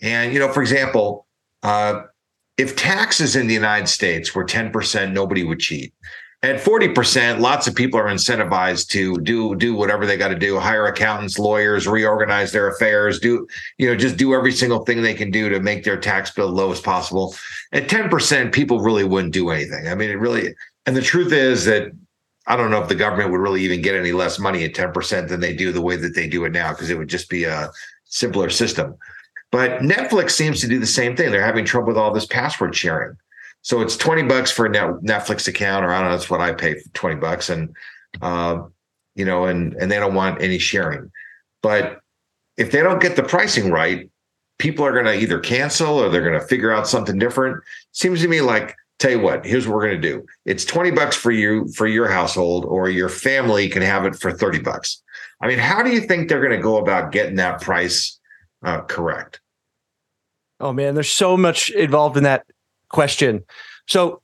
And 0.03 0.33
you 0.33 0.39
know, 0.39 0.53
for 0.53 0.63
example, 0.63 1.27
uh, 1.63 2.03
if 2.59 2.77
taxes 2.77 3.37
in 3.37 3.47
the 3.47 3.55
United 3.55 3.89
States 3.89 4.35
were 4.35 4.45
ten 4.45 4.71
percent, 4.71 5.13
nobody 5.13 5.45
would 5.45 5.61
cheat. 5.61 5.93
At 6.43 6.61
40%, 6.61 7.41
lots 7.41 7.67
of 7.67 7.75
people 7.75 7.99
are 7.99 8.07
incentivized 8.07 8.89
to 8.91 9.19
do 9.23 9.57
do 9.57 9.75
whatever 9.75 10.05
they 10.05 10.19
got 10.19 10.29
to 10.29 10.39
do, 10.39 10.61
hire 10.61 10.87
accountants, 10.87 11.39
lawyers, 11.39 11.89
reorganize 11.89 12.53
their 12.53 12.69
affairs, 12.69 13.19
do, 13.19 13.49
you 13.79 13.89
know, 13.89 13.97
just 13.97 14.19
do 14.19 14.35
every 14.35 14.53
single 14.53 14.85
thing 14.85 15.01
they 15.01 15.15
can 15.15 15.31
do 15.31 15.49
to 15.49 15.61
make 15.61 15.83
their 15.83 15.99
tax 15.99 16.31
bill 16.31 16.49
low 16.49 16.71
as 16.71 16.81
possible. 16.81 17.35
At 17.73 17.89
10%, 17.89 18.53
people 18.53 18.81
really 18.81 19.03
wouldn't 19.03 19.33
do 19.33 19.49
anything. 19.49 19.89
I 19.89 19.95
mean, 19.95 20.11
it 20.11 20.19
really 20.19 20.55
and 20.85 20.95
the 20.95 21.03
truth 21.03 21.33
is 21.33 21.65
that 21.65 21.91
I 22.47 22.57
don't 22.57 22.71
know 22.71 22.81
if 22.81 22.89
the 22.89 22.95
government 22.95 23.31
would 23.31 23.41
really 23.41 23.63
even 23.63 23.83
get 23.83 23.97
any 23.97 24.13
less 24.13 24.39
money 24.39 24.65
at 24.65 24.75
10% 24.75 25.29
than 25.29 25.41
they 25.41 25.55
do 25.55 25.73
the 25.73 25.83
way 25.83 25.97
that 25.97 26.15
they 26.15 26.29
do 26.29 26.45
it 26.45 26.53
now, 26.53 26.71
because 26.71 26.91
it 26.91 26.99
would 26.99 27.09
just 27.09 27.29
be 27.29 27.45
a 27.45 27.71
simpler 28.05 28.51
system. 28.51 28.97
But 29.51 29.81
Netflix 29.81 30.31
seems 30.33 30.61
to 30.61 30.69
do 30.69 30.79
the 30.79 30.87
same 30.87 31.17
thing. 31.17 31.31
They're 31.31 31.45
having 31.45 31.65
trouble 31.65 31.89
with 31.89 31.97
all 31.97 32.13
this 32.13 32.27
password 32.27 32.75
sharing. 32.75 33.17
So 33.63 33.81
it's 33.81 33.97
20 33.97 34.25
bucks 34.25 34.51
for 34.51 34.67
a 34.67 34.71
Netflix 34.71 35.49
account, 35.49 35.85
or 35.85 35.93
I 35.93 36.01
don't 36.01 36.11
know, 36.11 36.17
that's 36.17 36.31
what 36.31 36.41
I 36.41 36.53
pay 36.53 36.79
for 36.79 36.89
20 36.91 37.17
bucks. 37.17 37.51
And, 37.51 37.75
uh, 38.23 38.63
you 39.17 39.25
know, 39.25 39.47
and, 39.47 39.75
and 39.75 39.91
they 39.91 39.99
don't 39.99 40.15
want 40.15 40.41
any 40.41 40.59
sharing. 40.59 41.11
But 41.63 42.01
if 42.57 42.71
they 42.71 42.81
don't 42.81 43.03
get 43.03 43.17
the 43.17 43.23
pricing 43.25 43.71
right, 43.71 44.09
people 44.59 44.85
are 44.85 44.93
going 44.93 45.07
to 45.07 45.21
either 45.21 45.41
cancel 45.41 45.99
or 45.99 46.09
they're 46.09 46.29
going 46.29 46.41
to 46.41 46.47
figure 46.47 46.73
out 46.73 46.87
something 46.87 47.19
different. 47.19 47.63
Seems 47.93 48.21
to 48.23 48.29
me 48.29 48.41
like, 48.41 48.77
tell 48.99 49.11
you 49.11 49.21
what, 49.21 49.45
here's 49.45 49.67
what 49.67 49.75
we're 49.75 49.89
going 49.89 50.01
to 50.01 50.09
do. 50.09 50.25
It's 50.45 50.65
20 50.65 50.91
bucks 50.93 51.17
for 51.17 51.31
you, 51.31 51.69
for 51.69 51.87
your 51.87 52.09
household, 52.09 52.65
or 52.65 52.89
your 52.89 53.09
family 53.09 53.69
can 53.69 53.83
have 53.83 54.05
it 54.05 54.17
for 54.17 54.33
30 54.33 54.61
bucks. 54.61 55.03
I 55.41 55.49
mean, 55.49 55.59
how 55.59 55.83
do 55.83 55.91
you 55.91 56.01
think 56.01 56.29
they're 56.29 56.41
going 56.41 56.57
to 56.57 56.63
go 56.63 56.79
about 56.79 57.13
getting 57.13 57.37
that 57.37 57.61
price 57.61 58.19
uh, 58.65 58.83
correct? 58.83 59.41
Oh 60.61 60.73
man, 60.73 60.95
there's 60.95 61.11
so 61.11 61.37
much 61.37 61.71
involved 61.71 62.17
in 62.17 62.23
that 62.23 62.47
question. 62.89 63.45
So 63.87 64.23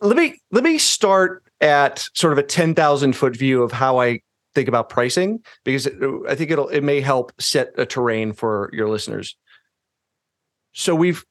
let 0.00 0.16
me 0.16 0.38
let 0.50 0.64
me 0.64 0.78
start 0.78 1.44
at 1.60 2.04
sort 2.14 2.32
of 2.32 2.38
a 2.38 2.42
10,000 2.42 3.12
foot 3.14 3.36
view 3.36 3.62
of 3.62 3.72
how 3.72 4.00
I 4.00 4.20
think 4.54 4.68
about 4.68 4.88
pricing 4.88 5.40
because 5.64 5.86
I 6.28 6.34
think 6.34 6.50
it'll 6.50 6.68
it 6.68 6.82
may 6.82 7.00
help 7.00 7.32
set 7.40 7.70
a 7.78 7.86
terrain 7.86 8.32
for 8.32 8.70
your 8.72 8.88
listeners. 8.88 9.36
So 10.72 10.94
we've 10.94 11.24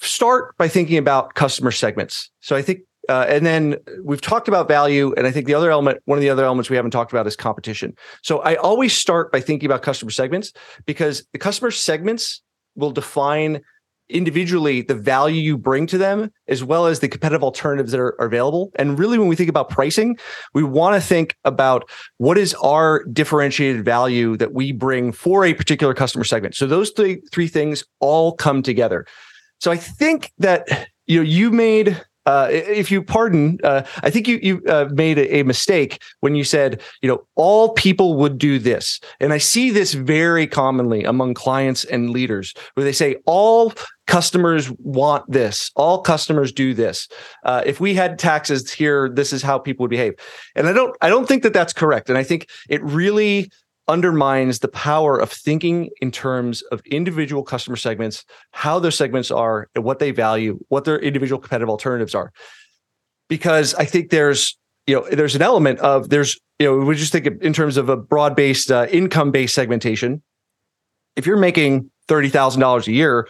start 0.00 0.56
by 0.56 0.68
thinking 0.68 0.98
about 0.98 1.34
customer 1.34 1.70
segments. 1.70 2.30
So 2.40 2.56
I 2.56 2.62
think 2.62 2.80
uh, 3.08 3.26
and 3.28 3.44
then 3.44 3.76
we've 4.04 4.20
talked 4.20 4.46
about 4.46 4.68
value 4.68 5.12
and 5.16 5.26
I 5.26 5.30
think 5.30 5.46
the 5.46 5.54
other 5.54 5.70
element 5.70 6.00
one 6.04 6.18
of 6.18 6.22
the 6.22 6.30
other 6.30 6.44
elements 6.44 6.70
we 6.70 6.76
haven't 6.76 6.92
talked 6.92 7.12
about 7.12 7.26
is 7.26 7.34
competition. 7.34 7.94
So 8.22 8.38
I 8.40 8.56
always 8.56 8.96
start 8.96 9.32
by 9.32 9.40
thinking 9.40 9.66
about 9.66 9.82
customer 9.82 10.10
segments 10.10 10.52
because 10.86 11.26
the 11.32 11.38
customer 11.38 11.70
segments 11.70 12.42
will 12.76 12.92
define 12.92 13.62
individually 14.10 14.82
the 14.82 14.94
value 14.94 15.40
you 15.40 15.56
bring 15.56 15.86
to 15.86 15.96
them 15.96 16.30
as 16.48 16.64
well 16.64 16.86
as 16.86 17.00
the 17.00 17.08
competitive 17.08 17.44
alternatives 17.44 17.92
that 17.92 18.00
are, 18.00 18.20
are 18.20 18.26
available 18.26 18.72
and 18.74 18.98
really 18.98 19.18
when 19.18 19.28
we 19.28 19.36
think 19.36 19.48
about 19.48 19.70
pricing 19.70 20.18
we 20.52 20.62
want 20.64 20.94
to 20.94 21.00
think 21.00 21.36
about 21.44 21.88
what 22.18 22.36
is 22.36 22.52
our 22.54 23.04
differentiated 23.04 23.84
value 23.84 24.36
that 24.36 24.52
we 24.52 24.72
bring 24.72 25.12
for 25.12 25.44
a 25.44 25.54
particular 25.54 25.94
customer 25.94 26.24
segment 26.24 26.56
so 26.56 26.66
those 26.66 26.90
three 26.90 27.22
three 27.30 27.46
things 27.46 27.84
all 28.00 28.32
come 28.32 28.62
together 28.62 29.06
so 29.60 29.70
i 29.70 29.76
think 29.76 30.32
that 30.38 30.88
you 31.06 31.16
know 31.16 31.22
you 31.22 31.50
made 31.50 32.00
uh, 32.26 32.48
if 32.50 32.90
you 32.90 33.02
pardon, 33.02 33.58
uh, 33.64 33.82
I 34.02 34.10
think 34.10 34.28
you 34.28 34.38
you 34.42 34.62
uh, 34.68 34.88
made 34.92 35.18
a, 35.18 35.38
a, 35.38 35.42
mistake 35.42 36.02
when 36.20 36.34
you 36.34 36.44
said, 36.44 36.80
you 37.00 37.08
know, 37.08 37.26
all 37.34 37.70
people 37.70 38.14
would 38.18 38.36
do 38.36 38.58
this, 38.58 39.00
and 39.20 39.32
I 39.32 39.38
see 39.38 39.70
this 39.70 39.94
very 39.94 40.46
commonly 40.46 41.02
among 41.02 41.34
clients 41.34 41.84
and 41.84 42.10
leaders, 42.10 42.54
where 42.74 42.84
they 42.84 42.92
say 42.92 43.16
all 43.24 43.72
customers 44.06 44.70
want 44.78 45.30
this, 45.30 45.70
all 45.76 46.02
customers 46.02 46.52
do 46.52 46.74
this. 46.74 47.08
Uh, 47.44 47.62
if 47.64 47.80
we 47.80 47.94
had 47.94 48.18
taxes 48.18 48.70
here, 48.70 49.08
this 49.08 49.32
is 49.32 49.42
how 49.42 49.58
people 49.58 49.84
would 49.84 49.90
behave, 49.90 50.14
and 50.54 50.68
I 50.68 50.72
don't 50.74 50.94
I 51.00 51.08
don't 51.08 51.26
think 51.26 51.42
that 51.42 51.54
that's 51.54 51.72
correct, 51.72 52.10
and 52.10 52.18
I 52.18 52.22
think 52.22 52.48
it 52.68 52.82
really 52.84 53.50
undermines 53.88 54.60
the 54.60 54.68
power 54.68 55.18
of 55.18 55.32
thinking 55.32 55.90
in 56.00 56.10
terms 56.10 56.62
of 56.70 56.80
individual 56.86 57.42
customer 57.42 57.76
segments, 57.76 58.24
how 58.52 58.78
their 58.78 58.90
segments 58.90 59.30
are, 59.30 59.68
and 59.74 59.84
what 59.84 59.98
they 59.98 60.10
value, 60.10 60.58
what 60.68 60.84
their 60.84 60.98
individual 60.98 61.40
competitive 61.40 61.68
alternatives 61.68 62.14
are. 62.14 62.32
Because 63.28 63.74
I 63.74 63.84
think 63.84 64.10
there's, 64.10 64.56
you 64.86 64.94
know, 64.96 65.06
there's 65.10 65.34
an 65.34 65.42
element 65.42 65.78
of 65.80 66.08
there's, 66.08 66.38
you 66.58 66.66
know, 66.66 66.76
we 66.84 66.94
just 66.94 67.12
think 67.12 67.26
in 67.26 67.52
terms 67.52 67.76
of 67.76 67.88
a 67.88 67.96
broad-based 67.96 68.70
uh, 68.70 68.86
income-based 68.90 69.54
segmentation. 69.54 70.22
If 71.16 71.26
you're 71.26 71.36
making 71.36 71.90
thirty 72.06 72.28
thousand 72.28 72.60
dollars 72.60 72.86
a 72.86 72.92
year, 72.92 73.28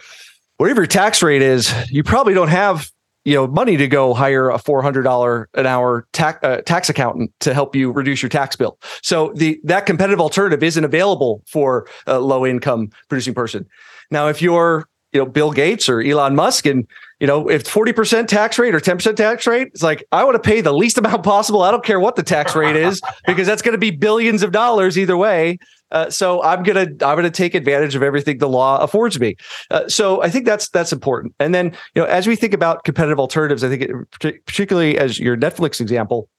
whatever 0.57 0.81
your 0.81 0.87
tax 0.87 1.23
rate 1.23 1.41
is, 1.41 1.73
you 1.89 2.03
probably 2.03 2.33
don't 2.33 2.49
have 2.49 2.89
you 3.25 3.35
know 3.35 3.47
money 3.47 3.77
to 3.77 3.87
go 3.87 4.13
hire 4.13 4.49
a 4.49 4.57
four 4.57 4.81
hundred 4.81 5.03
dollar 5.03 5.49
an 5.53 5.65
hour 5.65 6.07
tax 6.13 6.39
uh, 6.43 6.61
tax 6.65 6.89
accountant 6.89 7.31
to 7.39 7.53
help 7.53 7.75
you 7.75 7.91
reduce 7.91 8.21
your 8.21 8.29
tax 8.29 8.55
bill. 8.55 8.79
So 9.03 9.31
the 9.35 9.59
that 9.63 9.85
competitive 9.85 10.19
alternative 10.19 10.63
isn't 10.63 10.83
available 10.83 11.43
for 11.47 11.87
a 12.07 12.19
low 12.19 12.45
income 12.45 12.89
producing 13.09 13.33
person. 13.33 13.67
Now, 14.09 14.27
if 14.27 14.41
you're 14.41 14.87
you 15.13 15.19
know 15.19 15.25
Bill 15.25 15.51
Gates 15.51 15.89
or 15.89 16.01
Elon 16.01 16.35
Musk 16.35 16.65
and 16.65 16.87
you 17.21 17.27
know, 17.27 17.47
if 17.47 17.63
40% 17.63 18.27
tax 18.27 18.57
rate 18.57 18.73
or 18.73 18.79
10% 18.79 19.15
tax 19.15 19.45
rate, 19.45 19.67
it's 19.67 19.83
like, 19.83 20.03
I 20.11 20.23
want 20.23 20.41
to 20.41 20.49
pay 20.49 20.59
the 20.59 20.73
least 20.73 20.97
amount 20.97 21.21
possible. 21.23 21.61
I 21.61 21.69
don't 21.69 21.85
care 21.85 21.99
what 21.99 22.15
the 22.15 22.23
tax 22.23 22.55
rate 22.55 22.75
is 22.75 22.99
because 23.27 23.45
that's 23.45 23.61
going 23.61 23.73
to 23.73 23.77
be 23.77 23.91
billions 23.91 24.41
of 24.41 24.51
dollars 24.51 24.97
either 24.97 25.15
way. 25.15 25.59
Uh, 25.91 26.09
so 26.09 26.41
I'm 26.41 26.63
gonna 26.63 26.83
I'm 26.85 27.17
gonna 27.17 27.29
take 27.29 27.53
advantage 27.53 27.95
of 27.95 28.01
everything 28.01 28.37
the 28.37 28.47
law 28.47 28.77
affords 28.77 29.19
me. 29.19 29.35
Uh, 29.69 29.89
so 29.89 30.23
I 30.23 30.29
think 30.29 30.45
that's 30.45 30.69
that's 30.69 30.93
important. 30.93 31.35
And 31.37 31.53
then 31.53 31.75
you 31.95 32.01
know, 32.01 32.05
as 32.05 32.27
we 32.27 32.37
think 32.37 32.53
about 32.53 32.85
competitive 32.85 33.19
alternatives, 33.19 33.61
I 33.61 33.67
think 33.67 33.81
it, 33.81 34.45
particularly 34.45 34.97
as 34.97 35.19
your 35.19 35.35
Netflix 35.35 35.81
example, 35.81 36.29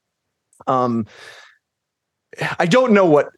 um, 0.66 1.07
I 2.59 2.64
don't 2.64 2.95
know 2.95 3.05
what 3.05 3.29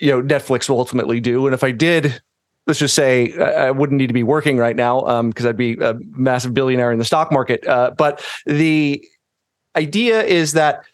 you 0.00 0.12
know 0.12 0.22
Netflix 0.22 0.68
will 0.68 0.78
ultimately 0.78 1.18
do, 1.18 1.44
and 1.44 1.54
if 1.54 1.64
I 1.64 1.72
did, 1.72 2.22
let's 2.66 2.78
just 2.78 2.94
say 2.94 3.36
I 3.38 3.70
wouldn't 3.70 3.98
need 3.98 4.06
to 4.06 4.14
be 4.14 4.22
working 4.22 4.56
right 4.56 4.76
now 4.76 5.22
because 5.22 5.44
um, 5.44 5.48
I'd 5.48 5.56
be 5.56 5.74
a 5.74 5.94
massive 6.10 6.54
billionaire 6.54 6.92
in 6.92 6.98
the 6.98 7.04
stock 7.04 7.30
market. 7.30 7.66
Uh, 7.66 7.90
but 7.96 8.24
the 8.46 9.06
idea 9.76 10.22
is 10.22 10.52
that 10.52 10.84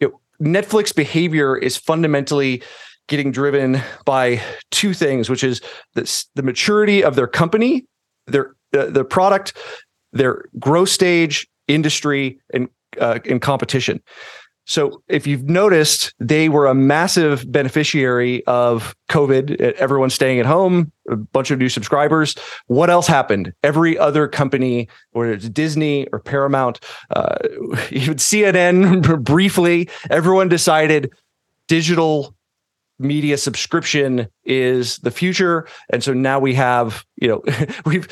you 0.00 0.08
know, 0.08 0.20
Netflix 0.40 0.94
behavior 0.94 1.56
is 1.56 1.76
fundamentally 1.76 2.62
getting 3.08 3.32
driven 3.32 3.80
by 4.04 4.40
two 4.70 4.94
things, 4.94 5.28
which 5.28 5.42
is 5.42 5.60
the, 5.94 6.24
the 6.34 6.42
maturity 6.42 7.02
of 7.02 7.16
their 7.16 7.26
company, 7.26 7.86
their 8.26 8.54
uh, 8.76 9.02
product, 9.04 9.56
their 10.12 10.44
growth 10.58 10.90
stage, 10.90 11.48
industry, 11.66 12.38
and 12.52 12.68
uh, 13.00 13.18
and 13.28 13.42
competition. 13.42 14.00
So 14.68 15.02
if 15.08 15.26
you've 15.26 15.48
noticed, 15.48 16.14
they 16.20 16.50
were 16.50 16.66
a 16.66 16.74
massive 16.74 17.50
beneficiary 17.50 18.44
of 18.46 18.94
COVID, 19.08 19.58
everyone 19.60 20.10
staying 20.10 20.40
at 20.40 20.46
home, 20.46 20.92
a 21.08 21.16
bunch 21.16 21.50
of 21.50 21.58
new 21.58 21.70
subscribers. 21.70 22.34
What 22.66 22.90
else 22.90 23.06
happened? 23.06 23.54
Every 23.62 23.98
other 23.98 24.28
company, 24.28 24.88
whether 25.12 25.32
it's 25.32 25.48
Disney 25.48 26.06
or 26.08 26.20
Paramount, 26.20 26.80
uh, 27.10 27.36
even 27.90 28.18
CNN 28.18 29.22
briefly, 29.24 29.88
everyone 30.10 30.50
decided 30.50 31.12
digital 31.66 32.34
media 32.98 33.36
subscription 33.36 34.28
is 34.44 34.98
the 34.98 35.10
future. 35.10 35.68
And 35.90 36.02
so 36.02 36.12
now 36.12 36.38
we 36.38 36.54
have 36.54 37.04
you 37.16 37.28
know 37.28 37.42
we've 37.84 38.08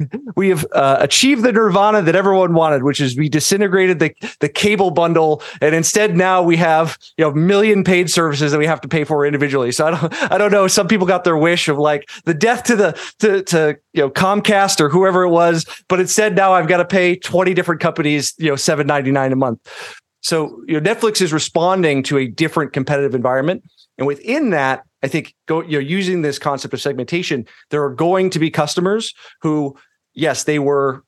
we 0.36 0.48
have 0.48 0.66
uh, 0.72 0.96
achieved 1.00 1.42
the 1.42 1.52
nirvana 1.52 2.02
that 2.02 2.14
everyone 2.14 2.54
wanted 2.54 2.82
which 2.82 3.00
is 3.00 3.16
we 3.16 3.28
disintegrated 3.28 3.98
the 3.98 4.14
the 4.40 4.48
cable 4.48 4.90
bundle. 4.90 5.42
And 5.60 5.74
instead 5.74 6.16
now 6.16 6.42
we 6.42 6.56
have 6.56 6.96
you 7.16 7.24
know 7.24 7.32
million 7.32 7.84
paid 7.84 8.10
services 8.10 8.52
that 8.52 8.58
we 8.58 8.66
have 8.66 8.80
to 8.82 8.88
pay 8.88 9.04
for 9.04 9.26
individually. 9.26 9.72
So 9.72 9.86
i 9.86 9.90
don't 9.90 10.22
i 10.32 10.38
don't 10.38 10.52
know. 10.52 10.66
Some 10.66 10.88
people 10.88 11.06
got 11.06 11.24
their 11.24 11.36
wish 11.36 11.68
of 11.68 11.78
like 11.78 12.08
the 12.24 12.34
death 12.34 12.64
to 12.64 12.76
the 12.76 13.00
to 13.18 13.42
to 13.44 13.78
you 13.92 14.02
know 14.02 14.10
Comcast 14.10 14.80
or 14.80 14.88
whoever 14.88 15.22
it 15.24 15.30
was. 15.30 15.66
But 15.88 16.00
instead 16.00 16.34
now 16.34 16.52
i've 16.52 16.68
got 16.68 16.78
to 16.78 16.84
pay 16.84 17.16
20 17.16 17.52
different 17.54 17.80
companies 17.80 18.34
you 18.38 18.48
know 18.48 18.54
7.99 18.54 19.32
a 19.32 19.36
month. 19.36 19.94
So 20.22 20.62
you 20.66 20.80
know 20.80 20.94
netflix 20.94 21.20
is 21.20 21.32
responding 21.32 22.02
to 22.04 22.18
a 22.18 22.26
different 22.26 22.72
competitive 22.72 23.14
environment 23.14 23.64
and 24.00 24.06
within 24.06 24.50
that, 24.50 24.82
I 25.02 25.08
think 25.08 25.34
go 25.46 25.62
you 25.62 25.72
know 25.72 25.78
using 25.78 26.22
this 26.22 26.38
concept 26.38 26.74
of 26.74 26.80
segmentation, 26.80 27.46
there 27.70 27.84
are 27.84 27.94
going 27.94 28.30
to 28.30 28.38
be 28.38 28.50
customers 28.50 29.14
who, 29.42 29.76
yes, 30.14 30.44
they 30.44 30.58
were 30.58 31.04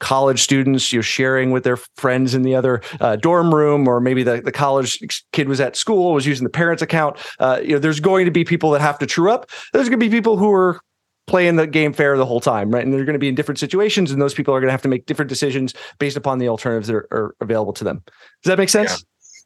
college 0.00 0.40
students, 0.40 0.92
you 0.92 0.98
know, 0.98 1.02
sharing 1.02 1.50
with 1.50 1.64
their 1.64 1.76
friends 1.96 2.32
in 2.32 2.42
the 2.42 2.54
other 2.54 2.80
uh, 3.00 3.16
dorm 3.16 3.52
room, 3.52 3.88
or 3.88 4.00
maybe 4.00 4.22
the, 4.22 4.40
the 4.40 4.52
college 4.52 5.00
kid 5.32 5.48
was 5.48 5.60
at 5.60 5.76
school, 5.76 6.14
was 6.14 6.24
using 6.26 6.44
the 6.44 6.50
parents' 6.50 6.80
account. 6.80 7.18
Uh, 7.40 7.60
you 7.60 7.72
know, 7.72 7.80
there's 7.80 7.98
going 7.98 8.24
to 8.24 8.30
be 8.30 8.44
people 8.44 8.70
that 8.70 8.80
have 8.80 8.98
to 9.00 9.06
true 9.06 9.30
up. 9.32 9.50
There's 9.72 9.88
going 9.88 9.98
to 9.98 10.06
be 10.06 10.14
people 10.14 10.36
who 10.36 10.52
are 10.52 10.80
playing 11.26 11.56
the 11.56 11.66
game 11.66 11.92
fair 11.92 12.16
the 12.16 12.24
whole 12.24 12.40
time, 12.40 12.70
right? 12.70 12.84
And 12.84 12.92
they're 12.92 13.04
going 13.04 13.14
to 13.14 13.18
be 13.18 13.28
in 13.28 13.34
different 13.34 13.58
situations, 13.58 14.12
and 14.12 14.22
those 14.22 14.32
people 14.32 14.54
are 14.54 14.60
going 14.60 14.68
to 14.68 14.72
have 14.72 14.82
to 14.82 14.88
make 14.88 15.06
different 15.06 15.28
decisions 15.28 15.74
based 15.98 16.16
upon 16.16 16.38
the 16.38 16.48
alternatives 16.48 16.86
that 16.86 16.94
are, 16.94 17.08
are 17.10 17.34
available 17.40 17.72
to 17.72 17.84
them. 17.84 18.02
Does 18.44 18.50
that 18.50 18.58
make 18.58 18.68
sense? 18.68 18.90
Yeah. 18.92 18.96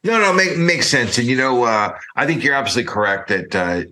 No, 0.03 0.19
no, 0.19 0.33
make, 0.33 0.57
makes 0.57 0.87
sense. 0.87 1.17
And 1.17 1.27
you 1.27 1.37
know, 1.37 1.63
uh, 1.63 1.97
I 2.15 2.25
think 2.25 2.43
you're 2.43 2.55
absolutely 2.55 2.91
correct 2.91 3.29
that 3.29 3.55
uh, 3.55 3.83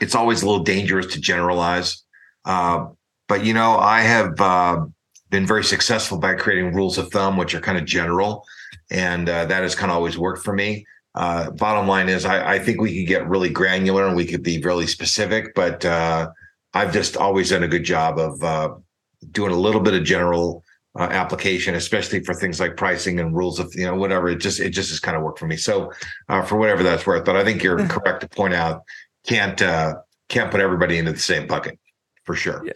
it's 0.00 0.14
always 0.14 0.42
a 0.42 0.46
little 0.46 0.64
dangerous 0.64 1.06
to 1.14 1.20
generalize. 1.20 2.02
Uh, 2.44 2.86
but 3.28 3.44
you 3.44 3.54
know, 3.54 3.76
I 3.76 4.00
have 4.00 4.40
uh, 4.40 4.84
been 5.30 5.46
very 5.46 5.62
successful 5.62 6.18
by 6.18 6.34
creating 6.34 6.74
rules 6.74 6.98
of 6.98 7.10
thumb, 7.12 7.36
which 7.36 7.54
are 7.54 7.60
kind 7.60 7.78
of 7.78 7.84
general. 7.84 8.44
and 8.90 9.28
uh, 9.28 9.44
that 9.46 9.62
has 9.62 9.74
kind 9.74 9.90
of 9.90 9.96
always 9.96 10.18
worked 10.18 10.44
for 10.44 10.52
me. 10.52 10.84
Uh, 11.14 11.50
bottom 11.52 11.86
line 11.86 12.08
is, 12.08 12.24
I, 12.24 12.54
I, 12.54 12.58
think 12.58 12.80
we 12.80 12.98
could 12.98 13.08
get 13.08 13.28
really 13.28 13.50
granular 13.50 14.06
and 14.06 14.16
we 14.16 14.24
could 14.24 14.42
be 14.42 14.60
really 14.62 14.86
specific, 14.86 15.54
but 15.54 15.84
I've 15.84 16.92
just 16.92 17.18
always 17.18 17.50
done 17.50 17.62
a 17.62 17.68
good 17.68 17.84
job 17.84 18.18
of 18.18 18.82
doing 19.30 19.52
a 19.52 19.56
little 19.56 19.82
bit 19.82 19.92
of 19.94 20.04
general 20.04 20.64
uh, 20.98 21.04
application, 21.04 21.74
especially 21.74 22.22
for 22.22 22.34
things 22.34 22.60
like 22.60 22.76
pricing 22.76 23.18
and 23.18 23.34
rules 23.34 23.58
of 23.58 23.74
you 23.74 23.84
know 23.84 23.94
whatever. 23.94 24.28
It 24.28 24.36
just 24.36 24.60
it 24.60 24.70
just 24.70 24.90
has 24.90 25.00
kind 25.00 25.16
of 25.16 25.22
worked 25.22 25.38
for 25.38 25.46
me. 25.46 25.56
So 25.56 25.92
uh, 26.28 26.42
for 26.42 26.56
whatever 26.56 26.82
that's 26.82 27.06
worth, 27.06 27.24
but 27.24 27.36
I 27.36 27.44
think 27.44 27.62
you're 27.62 27.78
mm-hmm. 27.78 27.88
correct 27.88 28.20
to 28.20 28.28
point 28.28 28.54
out 28.54 28.82
can't 29.26 29.60
uh, 29.62 29.94
can't 30.28 30.50
put 30.50 30.60
everybody 30.60 30.98
into 30.98 31.12
the 31.12 31.18
same 31.18 31.46
bucket 31.46 31.78
for 32.24 32.34
sure. 32.34 32.62
Yeah. 32.64 32.72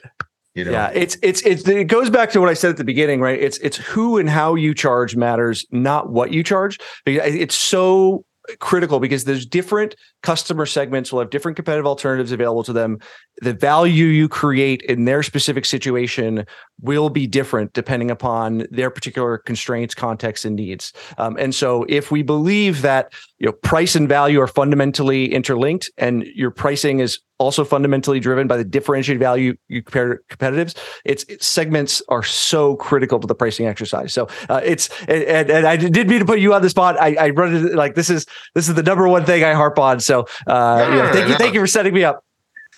You 0.54 0.64
know? 0.64 0.70
Yeah, 0.70 0.90
it's 0.94 1.18
it's 1.22 1.42
it's 1.42 1.68
it 1.68 1.84
goes 1.84 2.08
back 2.08 2.30
to 2.30 2.40
what 2.40 2.48
I 2.48 2.54
said 2.54 2.70
at 2.70 2.78
the 2.78 2.84
beginning, 2.84 3.20
right? 3.20 3.38
It's 3.38 3.58
it's 3.58 3.76
who 3.76 4.16
and 4.16 4.28
how 4.28 4.54
you 4.54 4.72
charge 4.72 5.14
matters, 5.14 5.66
not 5.70 6.08
what 6.08 6.32
you 6.32 6.42
charge. 6.42 6.78
It's 7.04 7.54
so 7.54 8.24
critical 8.58 8.98
because 8.98 9.24
there's 9.24 9.44
different 9.44 9.96
customer 10.22 10.66
segments 10.66 11.12
will 11.12 11.20
have 11.20 11.30
different 11.30 11.56
competitive 11.56 11.86
alternatives 11.86 12.32
available 12.32 12.64
to 12.64 12.72
them 12.72 12.98
the 13.42 13.52
value 13.52 14.06
you 14.06 14.28
create 14.28 14.82
in 14.82 15.04
their 15.04 15.22
specific 15.22 15.64
situation 15.64 16.46
will 16.80 17.10
be 17.10 17.26
different 17.26 17.72
depending 17.72 18.10
upon 18.10 18.66
their 18.70 18.90
particular 18.90 19.38
constraints, 19.38 19.94
context, 19.94 20.44
and 20.44 20.56
needs. 20.56 20.92
Um, 21.18 21.36
and 21.38 21.54
so, 21.54 21.84
if 21.88 22.10
we 22.10 22.22
believe 22.22 22.82
that 22.82 23.12
you 23.38 23.46
know 23.46 23.52
price 23.52 23.94
and 23.94 24.08
value 24.08 24.40
are 24.40 24.46
fundamentally 24.46 25.32
interlinked, 25.32 25.90
and 25.98 26.24
your 26.34 26.50
pricing 26.50 27.00
is 27.00 27.20
also 27.38 27.64
fundamentally 27.64 28.18
driven 28.18 28.46
by 28.46 28.56
the 28.56 28.64
differentiated 28.64 29.20
value 29.20 29.54
you 29.68 29.82
compare 29.82 30.22
competitives, 30.30 30.74
its, 31.04 31.22
its 31.24 31.46
segments 31.46 32.00
are 32.08 32.22
so 32.22 32.76
critical 32.76 33.20
to 33.20 33.26
the 33.26 33.34
pricing 33.34 33.66
exercise. 33.66 34.14
So 34.14 34.26
uh, 34.48 34.62
it's 34.64 34.88
and, 35.02 35.50
and, 35.50 35.66
I 35.66 35.76
did 35.76 36.08
mean 36.08 36.20
to 36.20 36.24
put 36.24 36.38
you 36.38 36.54
on 36.54 36.62
the 36.62 36.70
spot. 36.70 36.98
I, 36.98 37.14
I 37.16 37.30
run 37.30 37.54
it 37.54 37.74
like 37.74 37.94
this 37.94 38.08
is 38.08 38.24
this 38.54 38.68
is 38.68 38.74
the 38.74 38.82
number 38.82 39.06
one 39.06 39.26
thing 39.26 39.44
I 39.44 39.52
harp 39.52 39.78
on. 39.78 40.00
So 40.06 40.26
uh, 40.46 41.12
thank 41.12 41.28
you, 41.28 41.34
thank 41.36 41.54
you 41.54 41.60
for 41.60 41.66
setting 41.66 41.92
me 41.92 42.04
up. 42.04 42.24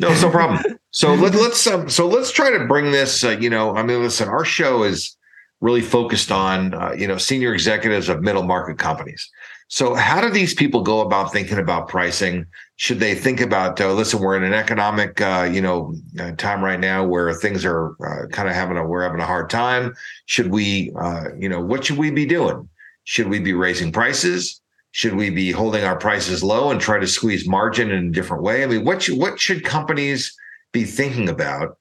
No, 0.01 0.11
it's 0.11 0.23
no 0.23 0.31
problem. 0.31 0.79
So 0.91 1.13
let, 1.15 1.35
us 1.35 1.67
um, 1.67 1.89
so 1.89 2.09
let's 2.09 2.31
try 2.31 2.51
to 2.51 2.65
bring 2.67 2.93
this. 2.93 3.23
Uh, 3.25 3.31
you 3.31 3.51
know, 3.51 3.77
I 3.77 3.83
mean, 3.83 4.03
listen, 4.03 4.29
our 4.29 4.45
show 4.45 4.85
is 4.85 5.17
really 5.61 5.81
focused 5.81 6.31
on 6.33 6.75
uh, 6.75 6.93
you 6.97 7.07
know 7.07 7.19
senior 7.19 7.53
executives 7.53 8.09
of 8.09 8.23
middle 8.23 8.45
market 8.45 8.79
companies. 8.79 9.29
So 9.71 9.95
how 9.95 10.23
do 10.23 10.31
these 10.31 10.55
people 10.55 10.83
go 10.83 11.01
about 11.01 11.31
thinking 11.31 11.59
about 11.59 11.89
pricing? 11.89 12.47
Should 12.77 13.01
they 13.01 13.15
think 13.15 13.41
about 13.41 13.81
uh, 13.81 13.93
listen? 13.93 14.21
We're 14.21 14.37
in 14.37 14.45
an 14.45 14.55
economic 14.55 15.21
uh, 15.21 15.49
you 15.53 15.61
know 15.61 15.95
uh, 16.19 16.33
time 16.33 16.65
right 16.65 16.81
now 16.81 17.05
where 17.05 17.35
things 17.35 17.65
are 17.65 17.91
uh, 18.01 18.29
kind 18.29 18.49
of 18.49 18.55
having 18.55 18.77
a 18.79 18.87
we're 18.87 19.03
having 19.03 19.21
a 19.21 19.27
hard 19.27 19.51
time. 19.51 19.95
Should 20.27 20.51
we 20.51 20.93
you 21.39 21.49
know 21.49 21.61
what 21.61 21.85
should 21.85 21.99
we 21.99 22.11
be 22.11 22.25
doing? 22.25 22.69
Should 23.05 23.29
we 23.29 23.41
be 23.41 23.53
raising 23.53 23.93
prices? 23.93 24.61
Should 24.93 25.15
we 25.15 25.31
be 25.31 25.51
holding 25.51 25.85
our 25.85 25.97
prices 25.97 26.43
low 26.43 26.71
and 26.71 26.81
try 26.81 26.99
to 26.99 27.07
squeeze 27.07 27.47
margin 27.47 27.91
in 27.91 28.09
a 28.09 28.11
different 28.11 28.43
way? 28.43 28.63
I 28.63 28.67
mean, 28.67 28.85
what 28.85 29.03
should, 29.03 29.19
what 29.19 29.39
should 29.39 29.65
companies 29.65 30.35
be 30.73 30.85
thinking 30.85 31.29
about? 31.29 31.77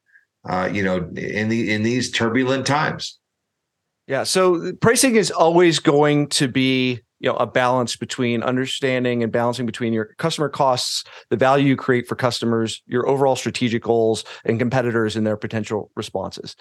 Uh, 0.48 0.70
you 0.72 0.84
know, 0.84 0.98
in 1.15 1.50
the 1.50 1.74
in 1.74 1.84
these 1.84 2.10
turbulent 2.12 2.65
times. 2.65 3.20
Yeah. 4.08 4.24
So 4.24 4.74
pricing 4.74 5.15
is 5.17 5.30
always 5.30 5.80
going 5.80 6.28
to 6.30 6.48
be 6.48 7.02
you 7.19 7.30
know 7.30 7.36
a 7.38 7.45
balance 7.45 7.95
between 7.95 8.43
understanding 8.43 9.23
and 9.23 9.32
balancing 9.32 9.65
between 9.65 9.93
your 9.93 10.06
customer 10.17 10.49
costs 10.49 11.03
the 11.30 11.38
value 11.38 11.67
you 11.67 11.75
create 11.75 12.08
for 12.08 12.15
customers 12.15 12.82
your 12.88 13.08
overall 13.08 13.36
strategic 13.36 13.84
goals 13.84 14.23
and 14.45 14.60
competitors 14.60 15.15
and 15.15 15.25
their 15.25 15.38
potential 15.38 15.91
responses. 15.95 16.56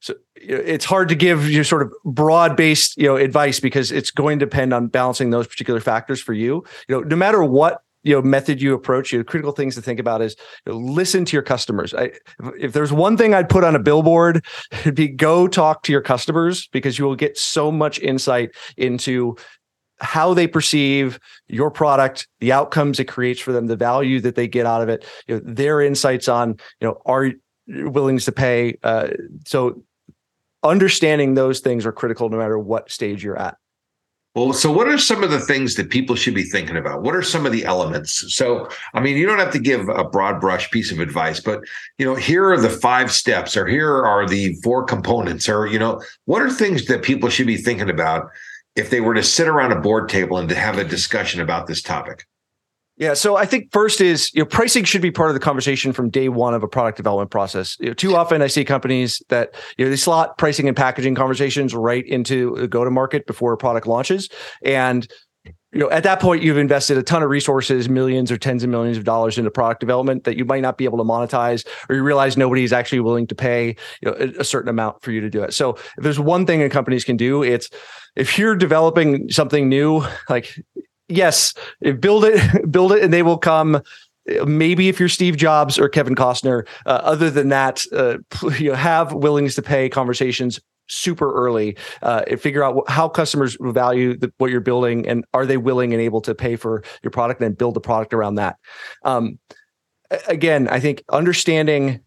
So 0.00 0.14
it's 0.36 0.84
hard 0.84 1.08
to 1.08 1.14
give 1.14 1.48
you 1.48 1.64
sort 1.64 1.82
of 1.82 1.92
broad 2.04 2.56
based 2.56 2.96
you 2.96 3.06
know 3.06 3.16
advice 3.16 3.60
because 3.60 3.90
it's 3.92 4.10
going 4.10 4.38
to 4.38 4.46
depend 4.46 4.74
on 4.74 4.88
balancing 4.88 5.30
those 5.30 5.46
particular 5.46 5.80
factors 5.80 6.20
for 6.20 6.32
you. 6.32 6.64
You 6.88 6.96
know 6.96 7.00
no 7.00 7.16
matter 7.16 7.42
what 7.42 7.80
you 8.04 8.14
know 8.14 8.22
method 8.22 8.62
you 8.62 8.74
approach 8.74 9.12
you 9.12 9.18
know, 9.18 9.24
critical 9.24 9.52
things 9.52 9.74
to 9.74 9.82
think 9.82 9.98
about 9.98 10.22
is 10.22 10.36
you 10.66 10.72
know, 10.72 10.78
listen 10.78 11.24
to 11.24 11.32
your 11.34 11.42
customers. 11.42 11.94
I, 11.94 12.12
if 12.58 12.72
there's 12.72 12.92
one 12.92 13.16
thing 13.16 13.34
i'd 13.34 13.48
put 13.48 13.64
on 13.64 13.74
a 13.74 13.78
billboard 13.78 14.44
it'd 14.70 14.94
be 14.94 15.08
go 15.08 15.48
talk 15.48 15.82
to 15.84 15.92
your 15.92 16.02
customers 16.02 16.68
because 16.68 16.98
you 16.98 17.06
will 17.06 17.16
get 17.16 17.36
so 17.38 17.72
much 17.72 17.98
insight 17.98 18.50
into 18.76 19.36
how 20.00 20.34
they 20.34 20.46
perceive 20.46 21.18
your 21.48 21.70
product, 21.70 22.28
the 22.40 22.52
outcomes 22.52 22.98
it 23.00 23.04
creates 23.06 23.40
for 23.40 23.52
them, 23.52 23.66
the 23.66 23.76
value 23.76 24.20
that 24.20 24.34
they 24.34 24.48
get 24.48 24.66
out 24.66 24.82
of 24.82 24.88
it, 24.88 25.04
you 25.26 25.36
know, 25.36 25.42
their 25.44 25.80
insights 25.80 26.28
on, 26.28 26.50
you 26.80 26.88
know, 26.88 27.00
are 27.06 27.30
willingness 27.66 28.24
to 28.24 28.32
pay. 28.32 28.76
Uh, 28.82 29.08
so 29.46 29.82
understanding 30.62 31.34
those 31.34 31.60
things 31.60 31.86
are 31.86 31.92
critical 31.92 32.28
no 32.28 32.38
matter 32.38 32.58
what 32.58 32.90
stage 32.90 33.22
you're 33.22 33.38
at. 33.38 33.56
Well, 34.34 34.52
so 34.52 34.72
what 34.72 34.88
are 34.88 34.98
some 34.98 35.22
of 35.22 35.30
the 35.30 35.38
things 35.38 35.76
that 35.76 35.90
people 35.90 36.16
should 36.16 36.34
be 36.34 36.42
thinking 36.42 36.76
about? 36.76 37.02
What 37.02 37.14
are 37.14 37.22
some 37.22 37.46
of 37.46 37.52
the 37.52 37.64
elements? 37.64 38.34
So, 38.34 38.68
I 38.92 38.98
mean, 38.98 39.16
you 39.16 39.26
don't 39.26 39.38
have 39.38 39.52
to 39.52 39.60
give 39.60 39.88
a 39.88 40.02
broad 40.02 40.40
brush 40.40 40.68
piece 40.72 40.90
of 40.90 40.98
advice, 40.98 41.38
but 41.38 41.60
you 41.98 42.04
know, 42.04 42.16
here 42.16 42.50
are 42.50 42.60
the 42.60 42.68
five 42.68 43.12
steps, 43.12 43.56
or 43.56 43.64
here 43.64 44.04
are 44.04 44.26
the 44.26 44.54
four 44.64 44.82
components, 44.82 45.48
or 45.48 45.68
you 45.68 45.78
know, 45.78 46.02
what 46.24 46.42
are 46.42 46.50
things 46.50 46.86
that 46.86 47.04
people 47.04 47.28
should 47.28 47.46
be 47.46 47.56
thinking 47.56 47.88
about 47.88 48.28
if 48.76 48.90
they 48.90 49.00
were 49.00 49.14
to 49.14 49.22
sit 49.22 49.48
around 49.48 49.72
a 49.72 49.80
board 49.80 50.08
table 50.08 50.38
and 50.38 50.48
to 50.48 50.54
have 50.54 50.78
a 50.78 50.84
discussion 50.84 51.40
about 51.40 51.66
this 51.66 51.82
topic? 51.82 52.26
Yeah, 52.96 53.14
so 53.14 53.34
I 53.36 53.44
think 53.44 53.72
first 53.72 54.00
is 54.00 54.32
you 54.34 54.40
know 54.40 54.46
pricing 54.46 54.84
should 54.84 55.02
be 55.02 55.10
part 55.10 55.28
of 55.28 55.34
the 55.34 55.40
conversation 55.40 55.92
from 55.92 56.10
day 56.10 56.28
one 56.28 56.54
of 56.54 56.62
a 56.62 56.68
product 56.68 56.96
development 56.96 57.30
process. 57.30 57.76
You 57.80 57.88
know, 57.88 57.94
too 57.94 58.14
often 58.14 58.40
I 58.40 58.46
see 58.46 58.64
companies 58.64 59.20
that 59.30 59.54
you 59.76 59.84
know 59.84 59.90
they 59.90 59.96
slot 59.96 60.38
pricing 60.38 60.68
and 60.68 60.76
packaging 60.76 61.16
conversations 61.16 61.74
right 61.74 62.06
into 62.06 62.54
the 62.56 62.68
go 62.68 62.84
to 62.84 62.90
market 62.90 63.26
before 63.26 63.52
a 63.52 63.56
product 63.56 63.88
launches, 63.88 64.28
and 64.64 65.08
you 65.44 65.80
know 65.80 65.90
at 65.90 66.04
that 66.04 66.20
point 66.20 66.44
you've 66.44 66.56
invested 66.56 66.96
a 66.96 67.02
ton 67.02 67.24
of 67.24 67.30
resources, 67.30 67.88
millions 67.88 68.30
or 68.30 68.36
tens 68.36 68.62
of 68.62 68.70
millions 68.70 68.96
of 68.96 69.02
dollars 69.02 69.38
into 69.38 69.50
product 69.50 69.80
development 69.80 70.22
that 70.22 70.36
you 70.36 70.44
might 70.44 70.62
not 70.62 70.78
be 70.78 70.84
able 70.84 70.98
to 70.98 71.04
monetize, 71.04 71.66
or 71.88 71.96
you 71.96 72.02
realize 72.04 72.36
nobody 72.36 72.62
is 72.62 72.72
actually 72.72 73.00
willing 73.00 73.26
to 73.26 73.34
pay 73.34 73.74
you 74.02 74.10
know, 74.12 74.12
a, 74.38 74.44
certain 74.44 74.68
amount 74.68 75.02
for 75.02 75.10
you 75.10 75.20
to 75.20 75.28
do 75.28 75.42
it. 75.42 75.52
So 75.52 75.70
if 75.70 76.04
there's 76.04 76.20
one 76.20 76.46
thing 76.46 76.60
that 76.60 76.70
companies 76.70 77.02
can 77.02 77.16
do, 77.16 77.42
it's 77.42 77.70
if 78.16 78.38
you're 78.38 78.56
developing 78.56 79.30
something 79.30 79.68
new, 79.68 80.04
like 80.28 80.58
yes, 81.08 81.54
build 82.00 82.24
it, 82.24 82.70
build 82.70 82.92
it, 82.92 83.02
and 83.02 83.12
they 83.12 83.22
will 83.22 83.38
come. 83.38 83.80
Maybe 84.46 84.88
if 84.88 84.98
you're 84.98 85.10
Steve 85.10 85.36
Jobs 85.36 85.78
or 85.78 85.88
Kevin 85.90 86.14
Costner, 86.14 86.66
uh, 86.86 87.00
other 87.02 87.30
than 87.30 87.50
that, 87.50 87.84
uh, 87.92 88.16
you 88.58 88.70
know, 88.70 88.74
have 88.74 89.12
willingness 89.12 89.54
to 89.56 89.62
pay 89.62 89.90
conversations 89.90 90.60
super 90.86 91.32
early 91.32 91.76
uh, 92.02 92.22
and 92.26 92.40
figure 92.40 92.62
out 92.62 92.88
how 92.88 93.08
customers 93.08 93.56
value 93.60 94.16
the, 94.16 94.32
what 94.38 94.50
you're 94.50 94.60
building 94.60 95.06
and 95.06 95.24
are 95.32 95.46
they 95.46 95.56
willing 95.56 95.92
and 95.92 96.02
able 96.02 96.20
to 96.20 96.34
pay 96.34 96.56
for 96.56 96.82
your 97.02 97.10
product 97.10 97.40
and 97.40 97.56
build 97.56 97.74
the 97.74 97.80
product 97.80 98.12
around 98.12 98.34
that 98.34 98.56
um, 99.04 99.38
again 100.28 100.68
i 100.68 100.78
think 100.78 101.02
understanding 101.10 102.00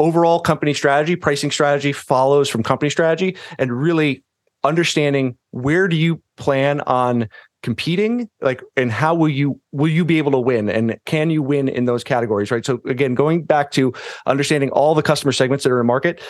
overall 0.00 0.40
company 0.40 0.74
strategy 0.74 1.14
pricing 1.14 1.50
strategy 1.50 1.92
follows 1.92 2.48
from 2.48 2.62
company 2.62 2.90
strategy 2.90 3.36
and 3.58 3.72
really 3.72 4.24
understanding 4.64 5.36
where 5.50 5.88
do 5.88 5.96
you 5.96 6.22
plan 6.36 6.80
on 6.82 7.28
competing? 7.62 8.28
Like 8.40 8.62
and 8.76 8.90
how 8.90 9.14
will 9.14 9.28
you 9.28 9.60
will 9.72 9.88
you 9.88 10.04
be 10.04 10.18
able 10.18 10.32
to 10.32 10.40
win? 10.40 10.68
And 10.68 10.98
can 11.06 11.30
you 11.30 11.42
win 11.42 11.68
in 11.68 11.84
those 11.84 12.04
categories 12.04 12.50
right? 12.50 12.64
So 12.64 12.80
again 12.86 13.14
going 13.14 13.44
back 13.44 13.70
to 13.72 13.92
understanding 14.26 14.70
all 14.70 14.94
the 14.94 15.02
customer 15.02 15.32
segments 15.32 15.64
that 15.64 15.70
are 15.70 15.80
in 15.80 15.86
market 15.86 16.20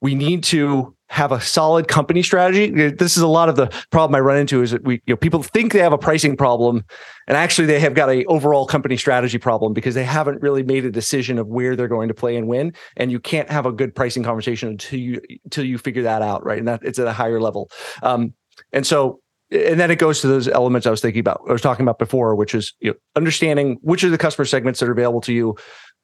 we 0.00 0.14
need 0.14 0.42
to 0.44 0.96
have 1.10 1.32
a 1.32 1.40
solid 1.40 1.88
company 1.88 2.22
strategy. 2.22 2.70
This 2.70 3.16
is 3.16 3.22
a 3.22 3.28
lot 3.28 3.48
of 3.48 3.56
the 3.56 3.66
problem 3.90 4.14
I 4.14 4.20
run 4.20 4.38
into 4.38 4.62
is 4.62 4.70
that 4.70 4.84
we, 4.84 4.94
you 5.06 5.12
know, 5.12 5.16
people 5.16 5.42
think 5.42 5.72
they 5.72 5.80
have 5.80 5.92
a 5.92 5.98
pricing 5.98 6.36
problem 6.36 6.84
and 7.26 7.36
actually 7.36 7.66
they 7.66 7.80
have 7.80 7.94
got 7.94 8.08
a 8.08 8.24
overall 8.26 8.64
company 8.64 8.96
strategy 8.96 9.36
problem 9.36 9.72
because 9.72 9.96
they 9.96 10.04
haven't 10.04 10.40
really 10.40 10.62
made 10.62 10.84
a 10.84 10.90
decision 10.90 11.38
of 11.38 11.48
where 11.48 11.74
they're 11.74 11.88
going 11.88 12.06
to 12.08 12.14
play 12.14 12.36
and 12.36 12.46
win. 12.46 12.72
And 12.96 13.10
you 13.10 13.18
can't 13.18 13.50
have 13.50 13.66
a 13.66 13.72
good 13.72 13.92
pricing 13.92 14.22
conversation 14.22 14.68
until 14.68 15.00
you, 15.00 15.20
until 15.44 15.64
you 15.64 15.78
figure 15.78 16.04
that 16.04 16.22
out. 16.22 16.44
Right. 16.44 16.58
And 16.58 16.68
that 16.68 16.84
it's 16.84 17.00
at 17.00 17.08
a 17.08 17.12
higher 17.12 17.40
level. 17.40 17.70
Um, 18.04 18.34
and 18.72 18.86
so 18.86 19.20
and 19.52 19.80
then 19.80 19.90
it 19.90 19.96
goes 19.96 20.20
to 20.20 20.28
those 20.28 20.46
elements 20.46 20.86
I 20.86 20.90
was 20.90 21.00
thinking 21.00 21.20
about, 21.20 21.40
I 21.48 21.52
was 21.52 21.62
talking 21.62 21.82
about 21.82 21.98
before, 21.98 22.36
which 22.36 22.54
is 22.54 22.72
you 22.78 22.90
know, 22.90 22.96
understanding 23.16 23.78
which 23.82 24.04
are 24.04 24.10
the 24.10 24.18
customer 24.18 24.44
segments 24.44 24.78
that 24.78 24.88
are 24.88 24.92
available 24.92 25.20
to 25.22 25.32
you, 25.32 25.56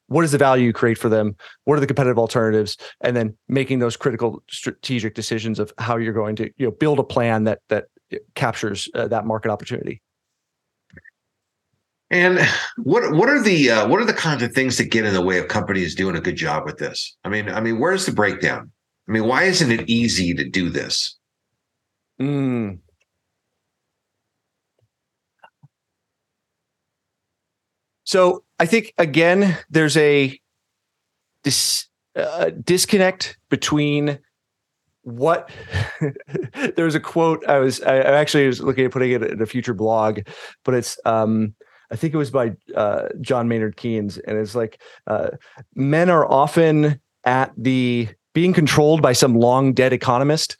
what 0.07 0.23
is 0.23 0.31
the 0.31 0.37
value 0.37 0.65
you 0.65 0.73
create 0.73 0.97
for 0.97 1.09
them, 1.09 1.35
what 1.65 1.77
are 1.77 1.81
the 1.81 1.87
competitive 1.87 2.17
alternatives, 2.17 2.77
and 3.01 3.15
then 3.15 3.35
making 3.47 3.79
those 3.79 3.95
critical 3.95 4.41
strategic 4.49 5.13
decisions 5.15 5.59
of 5.59 5.71
how 5.77 5.97
you're 5.97 6.13
going 6.13 6.35
to 6.37 6.51
you 6.57 6.65
know 6.65 6.71
build 6.71 6.99
a 6.99 7.03
plan 7.03 7.43
that 7.43 7.59
that 7.69 7.85
captures 8.35 8.89
uh, 8.95 9.07
that 9.07 9.25
market 9.25 9.51
opportunity. 9.51 10.01
And 12.09 12.39
what 12.77 13.11
what 13.13 13.29
are 13.29 13.41
the 13.41 13.69
uh, 13.69 13.87
what 13.87 14.01
are 14.01 14.05
the 14.05 14.13
kinds 14.13 14.41
of 14.41 14.53
things 14.53 14.77
that 14.77 14.85
get 14.85 15.05
in 15.05 15.13
the 15.13 15.21
way 15.21 15.39
of 15.39 15.49
companies 15.49 15.93
doing 15.93 16.15
a 16.15 16.21
good 16.21 16.37
job 16.37 16.65
with 16.65 16.77
this? 16.77 17.15
I 17.25 17.29
mean, 17.29 17.49
I 17.49 17.59
mean, 17.59 17.79
where's 17.79 18.05
the 18.05 18.13
breakdown? 18.13 18.71
I 19.07 19.11
mean, 19.11 19.25
why 19.25 19.43
isn't 19.43 19.71
it 19.71 19.89
easy 19.89 20.33
to 20.33 20.47
do 20.47 20.69
this? 20.69 21.17
Mm. 22.21 22.79
So 28.05 28.45
I 28.59 28.65
think 28.65 28.93
again, 28.97 29.57
there's 29.69 29.97
a 29.97 30.39
dis, 31.43 31.87
uh, 32.15 32.51
disconnect 32.63 33.37
between 33.49 34.19
what 35.03 35.49
there's 36.75 36.95
a 36.95 36.99
quote 36.99 37.47
I 37.47 37.59
was 37.59 37.81
I 37.81 37.97
actually 37.97 38.47
was 38.47 38.61
looking 38.61 38.85
at 38.85 38.91
putting 38.91 39.11
it 39.11 39.23
in 39.23 39.41
a 39.41 39.45
future 39.45 39.73
blog, 39.73 40.21
but 40.65 40.73
it's 40.73 40.99
um 41.05 41.55
I 41.89 41.95
think 41.95 42.13
it 42.13 42.17
was 42.17 42.31
by 42.31 42.53
uh, 42.75 43.07
John 43.21 43.47
Maynard 43.47 43.77
Keynes, 43.77 44.17
and 44.17 44.37
it's 44.37 44.55
like 44.55 44.81
uh, 45.07 45.29
men 45.73 46.09
are 46.09 46.29
often 46.29 46.99
at 47.23 47.53
the 47.55 48.09
being 48.33 48.53
controlled 48.53 49.01
by 49.01 49.13
some 49.13 49.35
long 49.35 49.73
dead 49.73 49.93
economist. 49.93 50.57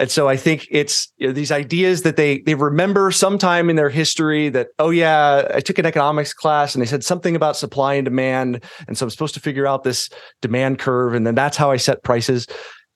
And 0.00 0.10
so 0.10 0.28
I 0.28 0.36
think 0.38 0.66
it's 0.70 1.12
you 1.18 1.26
know, 1.26 1.32
these 1.34 1.52
ideas 1.52 2.02
that 2.02 2.16
they 2.16 2.40
they 2.40 2.54
remember 2.54 3.10
sometime 3.10 3.68
in 3.68 3.76
their 3.76 3.90
history 3.90 4.48
that 4.48 4.68
oh 4.78 4.88
yeah 4.88 5.46
I 5.54 5.60
took 5.60 5.78
an 5.78 5.84
economics 5.84 6.32
class 6.32 6.74
and 6.74 6.80
they 6.80 6.86
said 6.86 7.04
something 7.04 7.36
about 7.36 7.54
supply 7.54 7.94
and 7.94 8.06
demand. 8.06 8.64
And 8.88 8.96
so 8.96 9.04
I'm 9.04 9.10
supposed 9.10 9.34
to 9.34 9.40
figure 9.40 9.66
out 9.66 9.84
this 9.84 10.08
demand 10.40 10.78
curve. 10.78 11.12
And 11.12 11.26
then 11.26 11.34
that's 11.34 11.58
how 11.58 11.70
I 11.70 11.76
set 11.76 12.02
prices. 12.02 12.46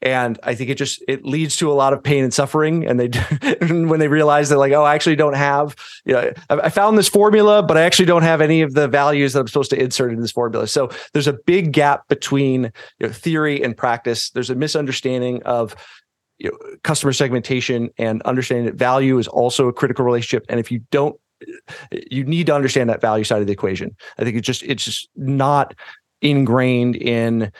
And 0.01 0.39
i 0.43 0.55
think 0.55 0.69
it 0.69 0.75
just 0.75 1.03
it 1.09 1.25
leads 1.25 1.57
to 1.57 1.71
a 1.71 1.75
lot 1.75 1.93
of 1.93 2.03
pain 2.03 2.25
and 2.25 2.33
suffering. 2.33 2.87
And 2.87 2.99
they 2.99 3.09
when 3.69 4.01
they 4.01 4.09
realize 4.09 4.49
they're 4.49 4.59
like 4.59 4.73
oh 4.73 4.85
i 4.85 4.95
actually 4.95 5.17
don't 5.17 5.37
have 5.37 5.77
you 6.07 6.15
know 6.15 6.33
I, 6.49 6.71
found 6.71 6.97
this 6.97 7.09
formula 7.09 7.63
but 7.63 7.77
i 7.77 7.83
actually 7.83 8.07
don't 8.07 8.23
have 8.23 8.41
any 8.41 8.63
of 8.63 8.75
the 8.75 8.89
values 8.89 9.33
that 9.33 9.41
i'm 9.41 9.49
supposed 9.49 9.71
to 9.71 9.81
insert 9.81 10.13
in 10.13 10.21
this 10.21 10.33
formula. 10.33 10.67
So 10.69 10.91
there's 11.13 11.29
a 11.29 11.39
big 11.47 11.73
gap 11.73 12.09
between 12.09 12.73
you 12.99 13.07
know, 13.07 13.13
theory 13.13 13.63
and 13.63 13.77
practice. 13.77 14.31
There's 14.31 14.51
a 14.51 14.55
misunderstanding 14.55 15.43
of 15.45 15.77
you 16.39 16.51
know, 16.51 16.77
customer 16.83 17.13
segmentation 17.13 17.91
and 17.99 18.23
understanding 18.23 18.67
that 18.67 18.75
value 18.75 19.19
is 19.19 19.29
also 19.29 19.69
a 19.69 19.73
critical 19.73 20.05
relationship. 20.05 20.45
And 20.49 20.59
if 20.61 20.71
you 20.71 20.81
don't 20.91 21.19
you 21.91 22.25
need 22.25 22.47
to 22.47 22.55
understand 22.55 22.89
that 22.91 23.01
value 23.01 23.25
side 23.25 23.41
of 23.41 23.47
the 23.47 23.53
equation. 23.53 23.95
I 24.19 24.25
think 24.25 24.37
it's 24.37 24.47
just 24.47 24.63
it's 24.63 24.85
just 24.85 25.09
not 25.17 25.75
ingrained 26.23 26.97
in 26.97 27.53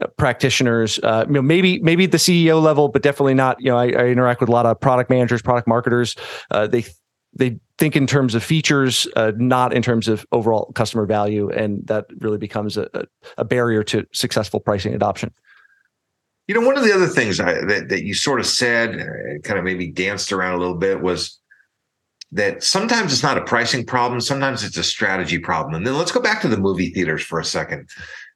uh, 0.00 0.06
practitioners 0.16 0.98
uh, 1.02 1.24
you 1.26 1.34
know 1.34 1.42
maybe 1.42 1.80
maybe 1.80 2.04
at 2.04 2.12
the 2.12 2.18
ceo 2.18 2.62
level 2.62 2.88
but 2.88 3.02
definitely 3.02 3.34
not 3.34 3.60
you 3.60 3.70
know 3.70 3.76
i, 3.76 3.86
I 3.86 4.06
interact 4.06 4.40
with 4.40 4.48
a 4.48 4.52
lot 4.52 4.64
of 4.64 4.80
product 4.80 5.10
managers 5.10 5.42
product 5.42 5.66
marketers. 5.66 6.14
Uh, 6.50 6.66
they 6.66 6.84
they 7.34 7.58
think 7.78 7.96
in 7.96 8.06
terms 8.06 8.34
of 8.34 8.44
features 8.44 9.06
uh, 9.16 9.32
not 9.36 9.72
in 9.72 9.82
terms 9.82 10.06
of 10.06 10.26
overall 10.32 10.70
customer 10.72 11.06
value. 11.06 11.50
And 11.50 11.86
that 11.86 12.06
really 12.20 12.38
becomes 12.38 12.76
a, 12.76 12.88
a 13.38 13.44
barrier 13.44 13.82
to 13.84 14.06
successful 14.12 14.60
pricing 14.60 14.94
adoption 14.94 15.32
you 16.48 16.54
know 16.54 16.66
one 16.66 16.76
of 16.76 16.84
the 16.84 16.92
other 16.92 17.06
things 17.06 17.40
I, 17.40 17.64
that, 17.64 17.88
that 17.88 18.04
you 18.04 18.14
sort 18.14 18.40
of 18.40 18.46
said 18.46 19.00
uh, 19.00 19.38
kind 19.42 19.58
of 19.58 19.64
maybe 19.64 19.90
danced 19.90 20.32
around 20.32 20.54
a 20.54 20.58
little 20.58 20.76
bit 20.76 21.00
was 21.00 21.38
that 22.32 22.62
sometimes 22.62 23.12
it's 23.12 23.22
not 23.22 23.38
a 23.38 23.44
pricing 23.44 23.84
problem 23.84 24.20
sometimes 24.20 24.64
it's 24.64 24.76
a 24.76 24.84
strategy 24.84 25.38
problem 25.38 25.74
and 25.74 25.86
then 25.86 25.96
let's 25.96 26.12
go 26.12 26.20
back 26.20 26.40
to 26.42 26.48
the 26.48 26.56
movie 26.56 26.90
theaters 26.90 27.22
for 27.22 27.38
a 27.40 27.44
second 27.44 27.88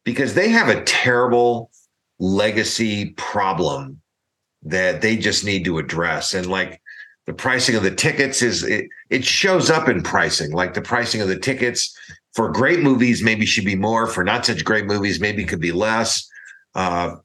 because 0.04 0.34
they 0.34 0.48
have 0.48 0.68
a 0.68 0.82
terrible 0.84 1.70
legacy 2.18 3.10
problem 3.16 4.00
that 4.62 5.00
they 5.00 5.16
just 5.16 5.44
need 5.44 5.64
to 5.64 5.78
address. 5.78 6.34
And 6.34 6.46
like 6.46 6.80
the 7.26 7.32
pricing 7.32 7.76
of 7.76 7.82
the 7.82 7.94
tickets 7.94 8.42
is 8.42 8.62
it, 8.62 8.86
it 9.10 9.24
shows 9.24 9.70
up 9.70 9.88
in 9.88 10.02
pricing. 10.02 10.52
Like 10.52 10.74
the 10.74 10.82
pricing 10.82 11.20
of 11.20 11.28
the 11.28 11.38
tickets 11.38 11.96
for 12.34 12.50
great 12.50 12.80
movies 12.80 13.22
maybe 13.22 13.46
should 13.46 13.64
be 13.64 13.76
more. 13.76 14.06
For 14.06 14.24
not 14.24 14.44
such 14.44 14.64
great 14.64 14.86
movies, 14.86 15.20
maybe 15.20 15.44
could 15.44 15.60
be 15.60 15.72
less. 15.72 16.28
Uh, 16.74 17.16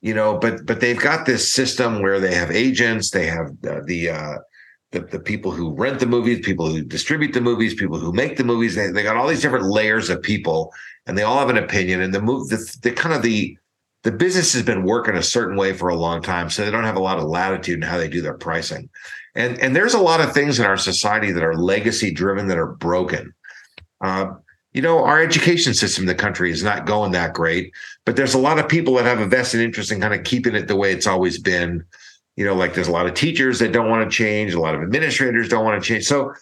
you 0.00 0.14
know, 0.14 0.38
but 0.38 0.64
but 0.66 0.80
they've 0.80 1.00
got 1.00 1.26
this 1.26 1.52
system 1.52 2.02
where 2.02 2.20
they 2.20 2.34
have 2.34 2.50
agents, 2.50 3.10
they 3.10 3.26
have 3.26 3.48
uh, 3.68 3.80
the 3.84 4.10
uh, 4.10 4.38
the, 4.92 5.00
the 5.00 5.20
people 5.20 5.50
who 5.50 5.74
rent 5.74 6.00
the 6.00 6.06
movies, 6.06 6.44
people 6.44 6.66
who 6.66 6.82
distribute 6.82 7.32
the 7.32 7.40
movies, 7.40 7.74
people 7.74 7.98
who 7.98 8.12
make 8.12 8.36
the 8.36 8.44
movies. 8.44 8.74
They, 8.74 8.90
they 8.90 9.02
got 9.02 9.16
all 9.16 9.26
these 9.26 9.42
different 9.42 9.66
layers 9.66 10.08
of 10.08 10.22
people, 10.22 10.72
and 11.06 11.16
they 11.16 11.22
all 11.22 11.38
have 11.38 11.50
an 11.50 11.58
opinion. 11.58 12.00
And 12.00 12.14
the 12.14 12.22
move, 12.22 12.48
the, 12.48 12.78
the 12.82 12.92
kind 12.92 13.14
of 13.14 13.22
the 13.22 13.56
the 14.04 14.12
business 14.12 14.52
has 14.52 14.62
been 14.62 14.84
working 14.84 15.16
a 15.16 15.22
certain 15.22 15.56
way 15.56 15.72
for 15.72 15.88
a 15.88 15.96
long 15.96 16.22
time, 16.22 16.48
so 16.48 16.64
they 16.64 16.70
don't 16.70 16.84
have 16.84 16.96
a 16.96 17.00
lot 17.00 17.18
of 17.18 17.24
latitude 17.24 17.76
in 17.76 17.82
how 17.82 17.98
they 17.98 18.08
do 18.08 18.22
their 18.22 18.38
pricing. 18.38 18.88
And 19.34 19.58
and 19.58 19.74
there's 19.74 19.94
a 19.94 20.00
lot 20.00 20.20
of 20.20 20.32
things 20.32 20.58
in 20.58 20.64
our 20.64 20.76
society 20.76 21.32
that 21.32 21.42
are 21.42 21.56
legacy 21.56 22.12
driven 22.12 22.46
that 22.48 22.58
are 22.58 22.72
broken. 22.74 23.34
Uh, 24.00 24.34
you 24.78 24.82
know, 24.82 25.04
our 25.04 25.20
education 25.20 25.74
system 25.74 26.04
in 26.04 26.06
the 26.06 26.14
country 26.14 26.52
is 26.52 26.62
not 26.62 26.86
going 26.86 27.10
that 27.10 27.34
great, 27.34 27.74
but 28.06 28.14
there's 28.14 28.34
a 28.34 28.38
lot 28.38 28.60
of 28.60 28.68
people 28.68 28.94
that 28.94 29.04
have 29.06 29.18
a 29.18 29.26
vested 29.26 29.60
interest 29.60 29.90
in 29.90 30.00
kind 30.00 30.14
of 30.14 30.22
keeping 30.22 30.54
it 30.54 30.68
the 30.68 30.76
way 30.76 30.92
it's 30.92 31.08
always 31.08 31.36
been. 31.36 31.82
You 32.36 32.44
know 32.44 32.54
like 32.54 32.74
there's 32.74 32.86
a 32.86 32.92
lot 32.92 33.08
of 33.08 33.14
teachers 33.14 33.58
that 33.58 33.72
don't 33.72 33.90
want 33.90 34.08
to 34.08 34.16
change 34.16 34.54
a 34.54 34.60
lot 34.60 34.76
of 34.76 34.82
administrators 34.82 35.48
don't 35.48 35.64
want 35.64 35.82
to 35.82 35.84
change. 35.84 36.04
So 36.04 36.32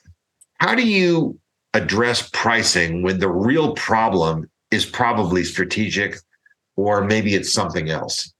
how 0.59 0.75
do 0.75 0.87
you 0.87 1.39
address 1.73 2.29
pricing 2.35 3.03
when 3.03 3.21
the 3.21 3.31
real 3.31 3.75
problem 3.75 4.51
is 4.71 4.85
probably 4.85 5.43
strategic 5.43 6.19
or 6.77 7.05
maybe 7.05 7.35
it's 7.35 7.55
something 7.55 7.89
else? 7.89 8.35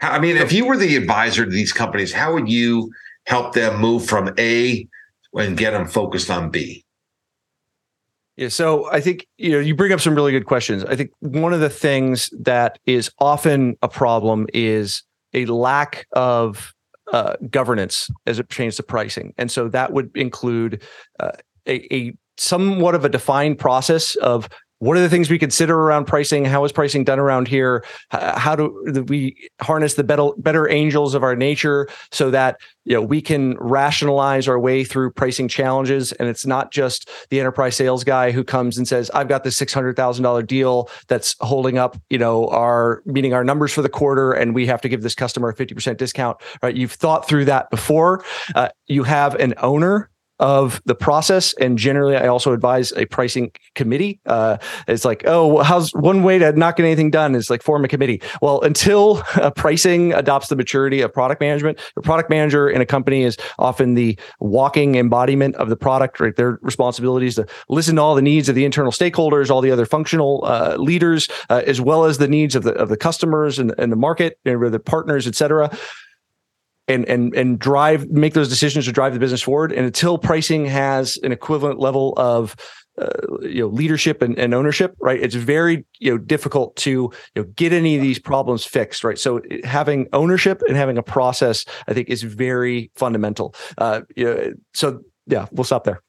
I 0.00 0.18
mean 0.18 0.36
if 0.36 0.52
you 0.52 0.66
were 0.66 0.76
the 0.76 0.96
advisor 0.96 1.44
to 1.44 1.52
these 1.52 1.72
companies 1.72 2.12
how 2.12 2.32
would 2.34 2.48
you 2.48 2.90
help 3.26 3.54
them 3.54 3.80
move 3.80 4.04
from 4.04 4.34
a 4.40 4.88
and 5.34 5.56
get 5.56 5.72
them 5.72 5.86
focused 5.86 6.30
on 6.30 6.50
b 6.50 6.84
yeah, 8.38 8.48
so 8.48 8.88
I 8.92 9.00
think 9.00 9.26
you 9.36 9.50
know 9.50 9.58
you 9.58 9.74
bring 9.74 9.92
up 9.92 10.00
some 10.00 10.14
really 10.14 10.30
good 10.30 10.46
questions. 10.46 10.84
I 10.84 10.94
think 10.94 11.10
one 11.18 11.52
of 11.52 11.58
the 11.58 11.68
things 11.68 12.30
that 12.38 12.78
is 12.86 13.10
often 13.18 13.76
a 13.82 13.88
problem 13.88 14.46
is 14.54 15.02
a 15.34 15.44
lack 15.46 16.06
of 16.12 16.72
uh, 17.12 17.34
governance 17.50 18.08
as 18.28 18.38
it 18.38 18.48
pertains 18.48 18.76
to 18.76 18.84
pricing, 18.84 19.34
and 19.38 19.50
so 19.50 19.66
that 19.70 19.92
would 19.92 20.16
include 20.16 20.84
uh, 21.18 21.32
a, 21.66 21.92
a 21.92 22.14
somewhat 22.36 22.94
of 22.94 23.04
a 23.04 23.08
defined 23.08 23.58
process 23.58 24.14
of 24.16 24.48
what 24.78 24.96
are 24.96 25.00
the 25.00 25.08
things 25.08 25.30
we 25.30 25.38
consider 25.38 25.76
around 25.76 26.06
pricing? 26.06 26.44
How 26.44 26.64
is 26.64 26.72
pricing 26.72 27.04
done 27.04 27.18
around 27.18 27.48
here? 27.48 27.84
How 28.10 28.56
do 28.56 29.04
we 29.08 29.50
harness 29.60 29.94
the 29.94 30.04
better, 30.04 30.28
better 30.38 30.68
angels 30.68 31.14
of 31.14 31.22
our 31.22 31.36
nature 31.36 31.88
so 32.12 32.30
that 32.30 32.60
you 32.84 32.94
know 32.94 33.02
we 33.02 33.20
can 33.20 33.56
rationalize 33.58 34.48
our 34.48 34.58
way 34.58 34.84
through 34.84 35.12
pricing 35.12 35.48
challenges? 35.48 36.12
And 36.12 36.28
it's 36.28 36.46
not 36.46 36.72
just 36.72 37.10
the 37.30 37.40
enterprise 37.40 37.76
sales 37.76 38.04
guy 38.04 38.30
who 38.30 38.44
comes 38.44 38.78
and 38.78 38.86
says 38.88 39.10
i've 39.10 39.28
got 39.28 39.44
this 39.44 39.58
$600000 39.58 40.46
deal 40.46 40.88
that's 41.08 41.34
holding 41.40 41.78
up 41.78 41.96
you 42.10 42.18
know 42.18 42.48
our 42.48 43.02
meeting 43.04 43.34
our 43.34 43.44
numbers 43.44 43.72
for 43.72 43.82
the 43.82 43.88
quarter 43.88 44.32
and 44.32 44.54
we 44.54 44.66
have 44.66 44.80
to 44.80 44.88
give 44.88 45.02
this 45.02 45.14
customer 45.14 45.50
a 45.50 45.54
50% 45.54 45.96
discount 45.96 46.38
right? 46.62 46.76
You've 46.76 46.92
thought 46.92 47.28
through 47.28 47.46
that 47.46 47.70
before. 47.70 48.24
Uh, 48.54 48.68
you 48.86 49.02
have 49.04 49.34
an 49.36 49.54
owner 49.58 50.10
of 50.38 50.80
the 50.84 50.94
process. 50.94 51.54
And 51.54 51.78
generally, 51.78 52.16
I 52.16 52.28
also 52.28 52.52
advise 52.52 52.92
a 52.92 53.06
pricing 53.06 53.52
committee. 53.74 54.20
Uh, 54.26 54.58
it's 54.86 55.04
like, 55.04 55.22
oh, 55.26 55.62
how's 55.62 55.90
one 55.92 56.22
way 56.22 56.38
to 56.38 56.52
not 56.52 56.76
get 56.76 56.84
anything 56.84 57.10
done 57.10 57.34
is 57.34 57.50
like 57.50 57.62
form 57.62 57.84
a 57.84 57.88
committee. 57.88 58.22
Well, 58.40 58.60
until 58.62 59.22
uh, 59.34 59.50
pricing 59.50 60.12
adopts 60.12 60.48
the 60.48 60.56
maturity 60.56 61.00
of 61.00 61.12
product 61.12 61.40
management, 61.40 61.78
the 61.94 62.02
product 62.02 62.30
manager 62.30 62.68
in 62.68 62.80
a 62.80 62.86
company 62.86 63.24
is 63.24 63.36
often 63.58 63.94
the 63.94 64.18
walking 64.40 64.94
embodiment 64.94 65.56
of 65.56 65.68
the 65.68 65.76
product, 65.76 66.20
right? 66.20 66.34
Their 66.34 66.58
responsibility 66.62 67.26
is 67.26 67.34
to 67.36 67.46
listen 67.68 67.96
to 67.96 68.02
all 68.02 68.14
the 68.14 68.22
needs 68.22 68.48
of 68.48 68.54
the 68.54 68.64
internal 68.64 68.92
stakeholders, 68.92 69.50
all 69.50 69.60
the 69.60 69.70
other 69.70 69.86
functional 69.86 70.44
uh, 70.44 70.76
leaders, 70.78 71.28
uh, 71.50 71.62
as 71.66 71.80
well 71.80 72.04
as 72.04 72.18
the 72.18 72.28
needs 72.28 72.54
of 72.54 72.62
the 72.62 72.72
of 72.74 72.88
the 72.88 72.96
customers 72.96 73.58
and, 73.58 73.74
and 73.78 73.90
the 73.90 73.96
market, 73.96 74.38
and 74.44 74.72
the 74.72 74.78
partners, 74.78 75.26
et 75.26 75.34
cetera 75.34 75.70
and 76.88 77.04
and 77.06 77.34
and 77.34 77.58
drive 77.58 78.08
make 78.10 78.34
those 78.34 78.48
decisions 78.48 78.86
to 78.86 78.92
drive 78.92 79.12
the 79.12 79.20
business 79.20 79.42
forward. 79.42 79.72
And 79.72 79.84
until 79.86 80.18
pricing 80.18 80.66
has 80.66 81.18
an 81.22 81.32
equivalent 81.32 81.78
level 81.78 82.14
of 82.16 82.56
uh, 82.98 83.08
you 83.42 83.60
know 83.60 83.68
leadership 83.68 84.22
and, 84.22 84.36
and, 84.38 84.52
ownership 84.52 84.96
right 84.98 85.22
it's 85.22 85.36
very 85.36 85.84
you 86.00 86.10
know 86.10 86.18
difficult 86.18 86.74
to 86.74 86.90
you 86.90 87.12
know 87.36 87.44
get 87.54 87.72
any 87.72 87.94
of 87.94 88.02
these 88.02 88.18
problems 88.18 88.64
fixed 88.64 89.04
right? 89.04 89.18
So 89.18 89.40
having 89.62 90.08
ownership 90.12 90.62
and 90.66 90.76
having 90.76 90.98
a 90.98 91.02
process 91.02 91.64
i 91.86 91.94
think 91.94 92.08
is 92.08 92.22
very 92.22 92.90
fundamental. 92.96 93.54
Uh 93.76 94.00
you 94.16 94.24
know, 94.24 94.52
so 94.74 95.00
yeah 95.26 95.46
we'll 95.52 95.64
stop 95.64 95.84
there. 95.84 96.02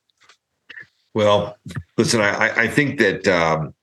Well 1.13 1.57
listen 1.97 2.21
i 2.21 2.63
i 2.63 2.67
think 2.67 2.99
that 2.99 3.27
um 3.27 3.73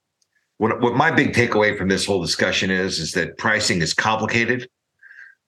what, 0.58 0.80
what 0.80 0.96
my 0.96 1.10
big 1.10 1.34
takeaway 1.34 1.76
from 1.76 1.88
this 1.88 2.06
whole 2.06 2.22
discussion 2.22 2.70
is 2.70 2.98
is 2.98 3.12
that 3.12 3.38
pricing 3.38 3.82
is 3.82 3.94
complicated 3.94 4.68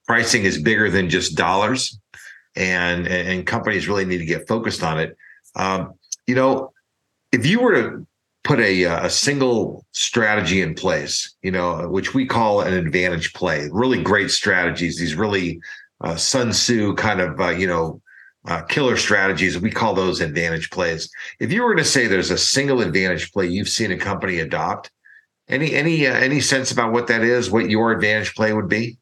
pricing 0.09 0.43
is 0.45 0.61
bigger 0.61 0.91
than 0.91 1.09
just 1.09 1.37
dollars, 1.37 1.97
and 2.57 3.07
and 3.07 3.47
companies 3.47 3.87
really 3.87 4.07
need 4.07 4.19
to 4.19 4.25
get 4.25 4.49
focused 4.49 4.83
on 4.83 4.99
it. 4.99 5.17
Um, 5.55 5.93
you 6.27 6.35
know, 6.35 6.73
if 7.31 7.47
you 7.47 7.61
were 7.61 7.75
to 7.75 8.07
put 8.43 8.59
a 8.59 8.85
a 8.85 9.11
single 9.11 9.85
strategy 9.93 10.63
in 10.63 10.75
place, 10.75 11.37
you 11.43 11.53
know, 11.53 11.89
which 11.89 12.15
we 12.15 12.27
call 12.27 12.63
an 12.63 12.75
advantage 12.75 13.33
play, 13.35 13.69
really 13.71 14.03
great 14.03 14.31
strategies, 14.31 14.99
these 14.99 15.15
really 15.15 15.61
uh, 16.01 16.17
Sun 16.17 16.51
Tzu 16.51 16.95
kind 16.95 17.21
of 17.21 17.39
uh, 17.41 17.51
you 17.51 17.67
know 17.67 18.01
uh, 18.47 18.63
killer 18.63 18.97
strategies. 18.97 19.59
We 19.59 19.71
call 19.71 19.95
those 19.95 20.21
advantage 20.21 20.71
plays. 20.71 21.11
If 21.39 21.53
you 21.53 21.63
were 21.63 21.77
to 21.77 21.85
say 21.85 22.07
there's 22.07 22.31
a 22.31 22.39
single 22.39 22.81
advantage 22.81 23.31
play 23.31 23.47
you've 23.47 23.69
seen 23.69 23.93
a 23.93 23.99
company 23.99 24.41
adopt, 24.41 24.91
any 25.49 25.75
any 25.75 26.07
uh, 26.07 26.15
any 26.15 26.41
sense 26.41 26.73
about 26.73 26.93
what 26.93 27.09
that 27.09 27.23
is? 27.23 27.51
What 27.51 27.69
your 27.69 27.93
advantage 27.93 28.35
play 28.35 28.55
would 28.55 28.69
be? 28.69 28.97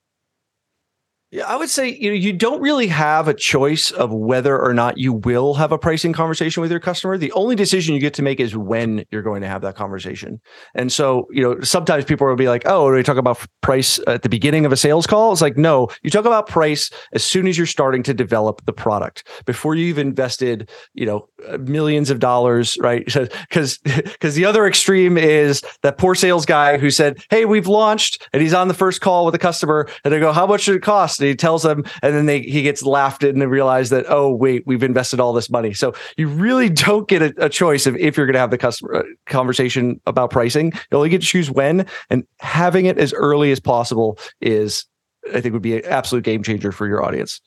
Yeah, 1.33 1.45
I 1.49 1.57
would 1.57 1.69
say 1.69 1.89
you 1.89 2.09
know 2.11 2.15
you 2.15 2.33
don't 2.33 2.61
really 2.61 2.87
have 2.87 3.27
a 3.27 3.35
choice 3.35 3.91
of 3.91 4.13
whether 4.13 4.57
or 4.57 4.73
not 4.73 4.97
you 4.97 5.13
will 5.13 5.55
have 5.55 5.73
a 5.73 5.79
pricing 5.79 6.13
conversation 6.13 6.61
with 6.61 6.71
your 6.71 6.79
customer. 6.79 7.19
The 7.19 7.33
only 7.33 7.57
decision 7.57 7.95
you 7.95 8.01
get 8.01 8.15
to 8.15 8.23
make 8.23 8.39
is 8.39 8.57
when 8.57 9.05
you're 9.11 9.23
going 9.23 9.43
to 9.43 9.49
have 9.49 9.61
that 9.63 9.75
conversation. 9.75 10.41
And 10.77 10.93
so, 10.93 11.27
you 11.33 11.43
know, 11.43 11.61
sometimes 11.63 12.05
people 12.05 12.29
will 12.29 12.37
be 12.37 12.49
like, 12.49 12.63
"Oh, 12.65 12.89
do 12.89 12.95
we 12.95 13.03
talk 13.03 13.17
about 13.17 13.45
price 13.61 13.99
at 14.07 14.23
the 14.23 14.29
beginning 14.29 14.65
of 14.67 14.71
a 14.73 14.77
sales 14.77 15.05
call?" 15.05 15.33
It's 15.33 15.43
like, 15.43 15.57
no, 15.57 15.89
you 16.05 16.11
talk 16.11 16.27
about 16.27 16.47
price 16.47 16.91
as 17.13 17.25
soon 17.25 17.49
as 17.49 17.59
you're 17.59 17.67
starting 17.67 18.05
to 18.05 18.15
develop 18.15 18.65
the 18.65 18.73
product 18.73 19.27
before 19.47 19.75
you've 19.75 19.99
invested, 19.99 20.71
you 20.95 21.07
know, 21.07 21.29
millions 21.59 22.09
of 22.09 22.21
dollars, 22.21 22.79
right? 22.81 23.05
Because 23.49 23.79
because 23.79 24.35
the 24.35 24.45
other 24.45 24.67
extreme 24.67 25.17
is 25.17 25.63
that 25.83 25.99
poor 25.99 26.15
sales 26.15 26.47
guy 26.47 26.79
who 26.79 26.91
said, 26.91 27.19
"Hey, 27.31 27.45
we've 27.47 27.67
launched," 27.67 28.29
and 28.33 28.43
he's 28.43 28.55
on 28.55 28.69
the 28.69 28.75
first 28.75 29.01
call 29.01 29.25
with 29.25 29.35
a 29.35 29.39
customer, 29.39 29.89
and 30.05 30.13
they 30.13 30.21
go, 30.21 30.33
"How 30.33 30.47
much 30.47 30.63
should 30.63 30.77
it 30.77 30.83
cost?" 30.83 31.16
And 31.19 31.29
he 31.29 31.35
tells 31.35 31.63
them, 31.63 31.85
and 32.03 32.15
then 32.15 32.27
they 32.27 32.41
he 32.43 32.63
gets 32.63 32.83
laughed 32.83 33.23
at 33.23 33.31
and 33.31 33.41
they 33.41 33.47
realize 33.47 33.91
that, 33.91 34.05
oh 34.09 34.35
wait, 34.35 34.67
we've 34.67 34.83
invested 34.83 35.21
all 35.21 35.33
this 35.33 35.51
money. 35.51 35.73
So 35.75 35.95
you 36.17 36.29
really 36.29 36.69
don't 36.69 37.09
get 37.09 37.23
a, 37.23 37.35
a 37.39 37.49
choice 37.49 37.87
of 37.87 37.97
if 37.97 38.17
you're 38.17 38.27
going 38.27 38.35
to 38.35 38.41
have 38.41 38.51
the 38.51 38.59
customer 38.59 38.97
uh, 38.97 39.03
conversation 39.27 40.01
about 40.07 40.31
pricing. 40.31 40.73
You 40.91 40.99
only 40.99 41.09
get 41.09 41.21
to 41.21 41.27
choose 41.27 41.51
when, 41.51 41.87
and 42.11 42.25
having 42.41 42.87
it 42.87 42.99
as 42.99 43.13
early 43.13 43.53
as 43.53 43.61
possible 43.61 44.19
is, 44.41 44.85
I 45.33 45.41
think, 45.41 45.53
would 45.53 45.63
be 45.63 45.77
an 45.77 45.85
absolute 45.87 46.25
game 46.25 46.43
changer 46.43 46.73
for 46.73 46.87
your 46.87 47.05
audience. 47.05 47.41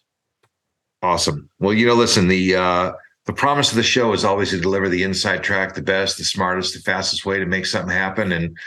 Awesome. 1.02 1.50
Well, 1.60 1.74
you 1.74 1.88
know, 1.88 1.96
listen, 1.96 2.28
the 2.28 2.56
uh, 2.56 2.92
the 3.26 3.34
promise 3.34 3.70
of 3.70 3.76
the 3.78 3.84
show 3.84 4.12
is 4.14 4.26
always 4.26 4.50
to 4.50 4.60
deliver 4.60 4.90
the 4.90 5.04
inside 5.04 5.44
track, 5.44 5.76
the 5.76 5.82
best, 5.82 6.18
the 6.18 6.24
smartest, 6.24 6.74
the 6.74 6.80
fastest 6.80 7.26
way 7.26 7.40
to 7.40 7.46
make 7.46 7.66
something 7.66 7.96
happen, 7.96 8.32
and 8.32 8.58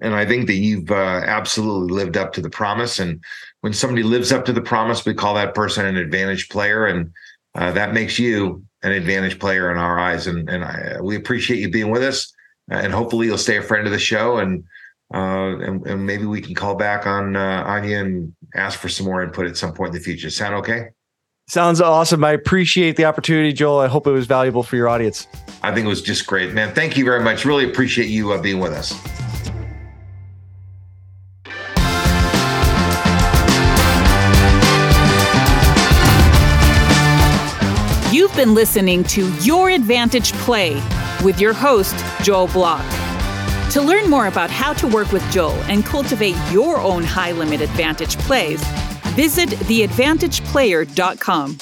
and 0.00 0.14
I 0.14 0.26
think 0.26 0.46
that 0.46 0.54
you've 0.54 0.90
uh, 0.90 1.22
absolutely 1.24 1.94
lived 1.94 2.16
up 2.16 2.32
to 2.34 2.40
the 2.40 2.50
promise. 2.50 2.98
And 2.98 3.22
when 3.60 3.72
somebody 3.72 4.02
lives 4.02 4.32
up 4.32 4.44
to 4.46 4.52
the 4.52 4.60
promise, 4.60 5.04
we 5.04 5.14
call 5.14 5.34
that 5.34 5.54
person 5.54 5.86
an 5.86 5.96
advantage 5.96 6.48
player, 6.48 6.86
and 6.86 7.12
uh, 7.54 7.72
that 7.72 7.94
makes 7.94 8.18
you 8.18 8.64
an 8.82 8.92
advantage 8.92 9.38
player 9.38 9.70
in 9.70 9.78
our 9.78 9.98
eyes. 9.98 10.26
And 10.26 10.48
and 10.48 10.64
I, 10.64 11.00
we 11.00 11.16
appreciate 11.16 11.60
you 11.60 11.70
being 11.70 11.90
with 11.90 12.02
us, 12.02 12.32
and 12.70 12.92
hopefully 12.92 13.26
you'll 13.26 13.38
stay 13.38 13.56
a 13.56 13.62
friend 13.62 13.86
of 13.86 13.92
the 13.92 13.98
show, 13.98 14.38
and 14.38 14.64
uh, 15.14 15.58
and, 15.58 15.86
and 15.86 16.06
maybe 16.06 16.24
we 16.24 16.40
can 16.40 16.54
call 16.54 16.74
back 16.74 17.06
on 17.06 17.36
uh, 17.36 17.64
on 17.66 17.84
you 17.88 17.98
and 17.98 18.34
ask 18.54 18.78
for 18.78 18.88
some 18.88 19.06
more 19.06 19.22
input 19.22 19.46
at 19.46 19.56
some 19.56 19.72
point 19.72 19.88
in 19.88 19.94
the 19.94 20.00
future. 20.00 20.30
Sound 20.30 20.54
okay? 20.54 20.88
Sounds 21.48 21.80
awesome. 21.80 22.24
I 22.24 22.32
appreciate 22.32 22.96
the 22.96 23.04
opportunity, 23.04 23.52
Joel. 23.52 23.80
I 23.80 23.88
hope 23.88 24.06
it 24.06 24.12
was 24.12 24.26
valuable 24.26 24.62
for 24.62 24.76
your 24.76 24.88
audience. 24.88 25.26
I 25.62 25.74
think 25.74 25.84
it 25.84 25.88
was 25.88 26.00
just 26.00 26.26
great, 26.26 26.54
man. 26.54 26.74
Thank 26.74 26.96
you 26.96 27.04
very 27.04 27.22
much. 27.22 27.44
Really 27.44 27.68
appreciate 27.68 28.08
you 28.08 28.32
uh, 28.32 28.40
being 28.40 28.58
with 28.58 28.72
us. 28.72 28.92
Been 38.42 38.54
listening 38.54 39.04
to 39.04 39.32
Your 39.34 39.70
Advantage 39.70 40.32
Play 40.32 40.74
with 41.22 41.40
your 41.40 41.52
host, 41.52 41.94
Joel 42.24 42.48
Block. 42.48 42.84
To 43.70 43.80
learn 43.80 44.10
more 44.10 44.26
about 44.26 44.50
how 44.50 44.72
to 44.72 44.88
work 44.88 45.12
with 45.12 45.22
Joel 45.30 45.52
and 45.70 45.84
cultivate 45.84 46.34
your 46.50 46.78
own 46.78 47.04
high 47.04 47.30
limit 47.30 47.60
advantage 47.60 48.18
plays, 48.18 48.60
visit 49.14 49.48
theadvantageplayer.com. 49.48 51.58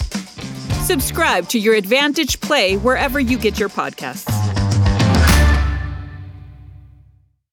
Subscribe 0.82 1.48
to 1.48 1.58
Your 1.58 1.74
Advantage 1.74 2.40
Play 2.40 2.78
wherever 2.78 3.20
you 3.20 3.36
get 3.36 3.58
your 3.58 3.68
podcasts. 3.68 4.39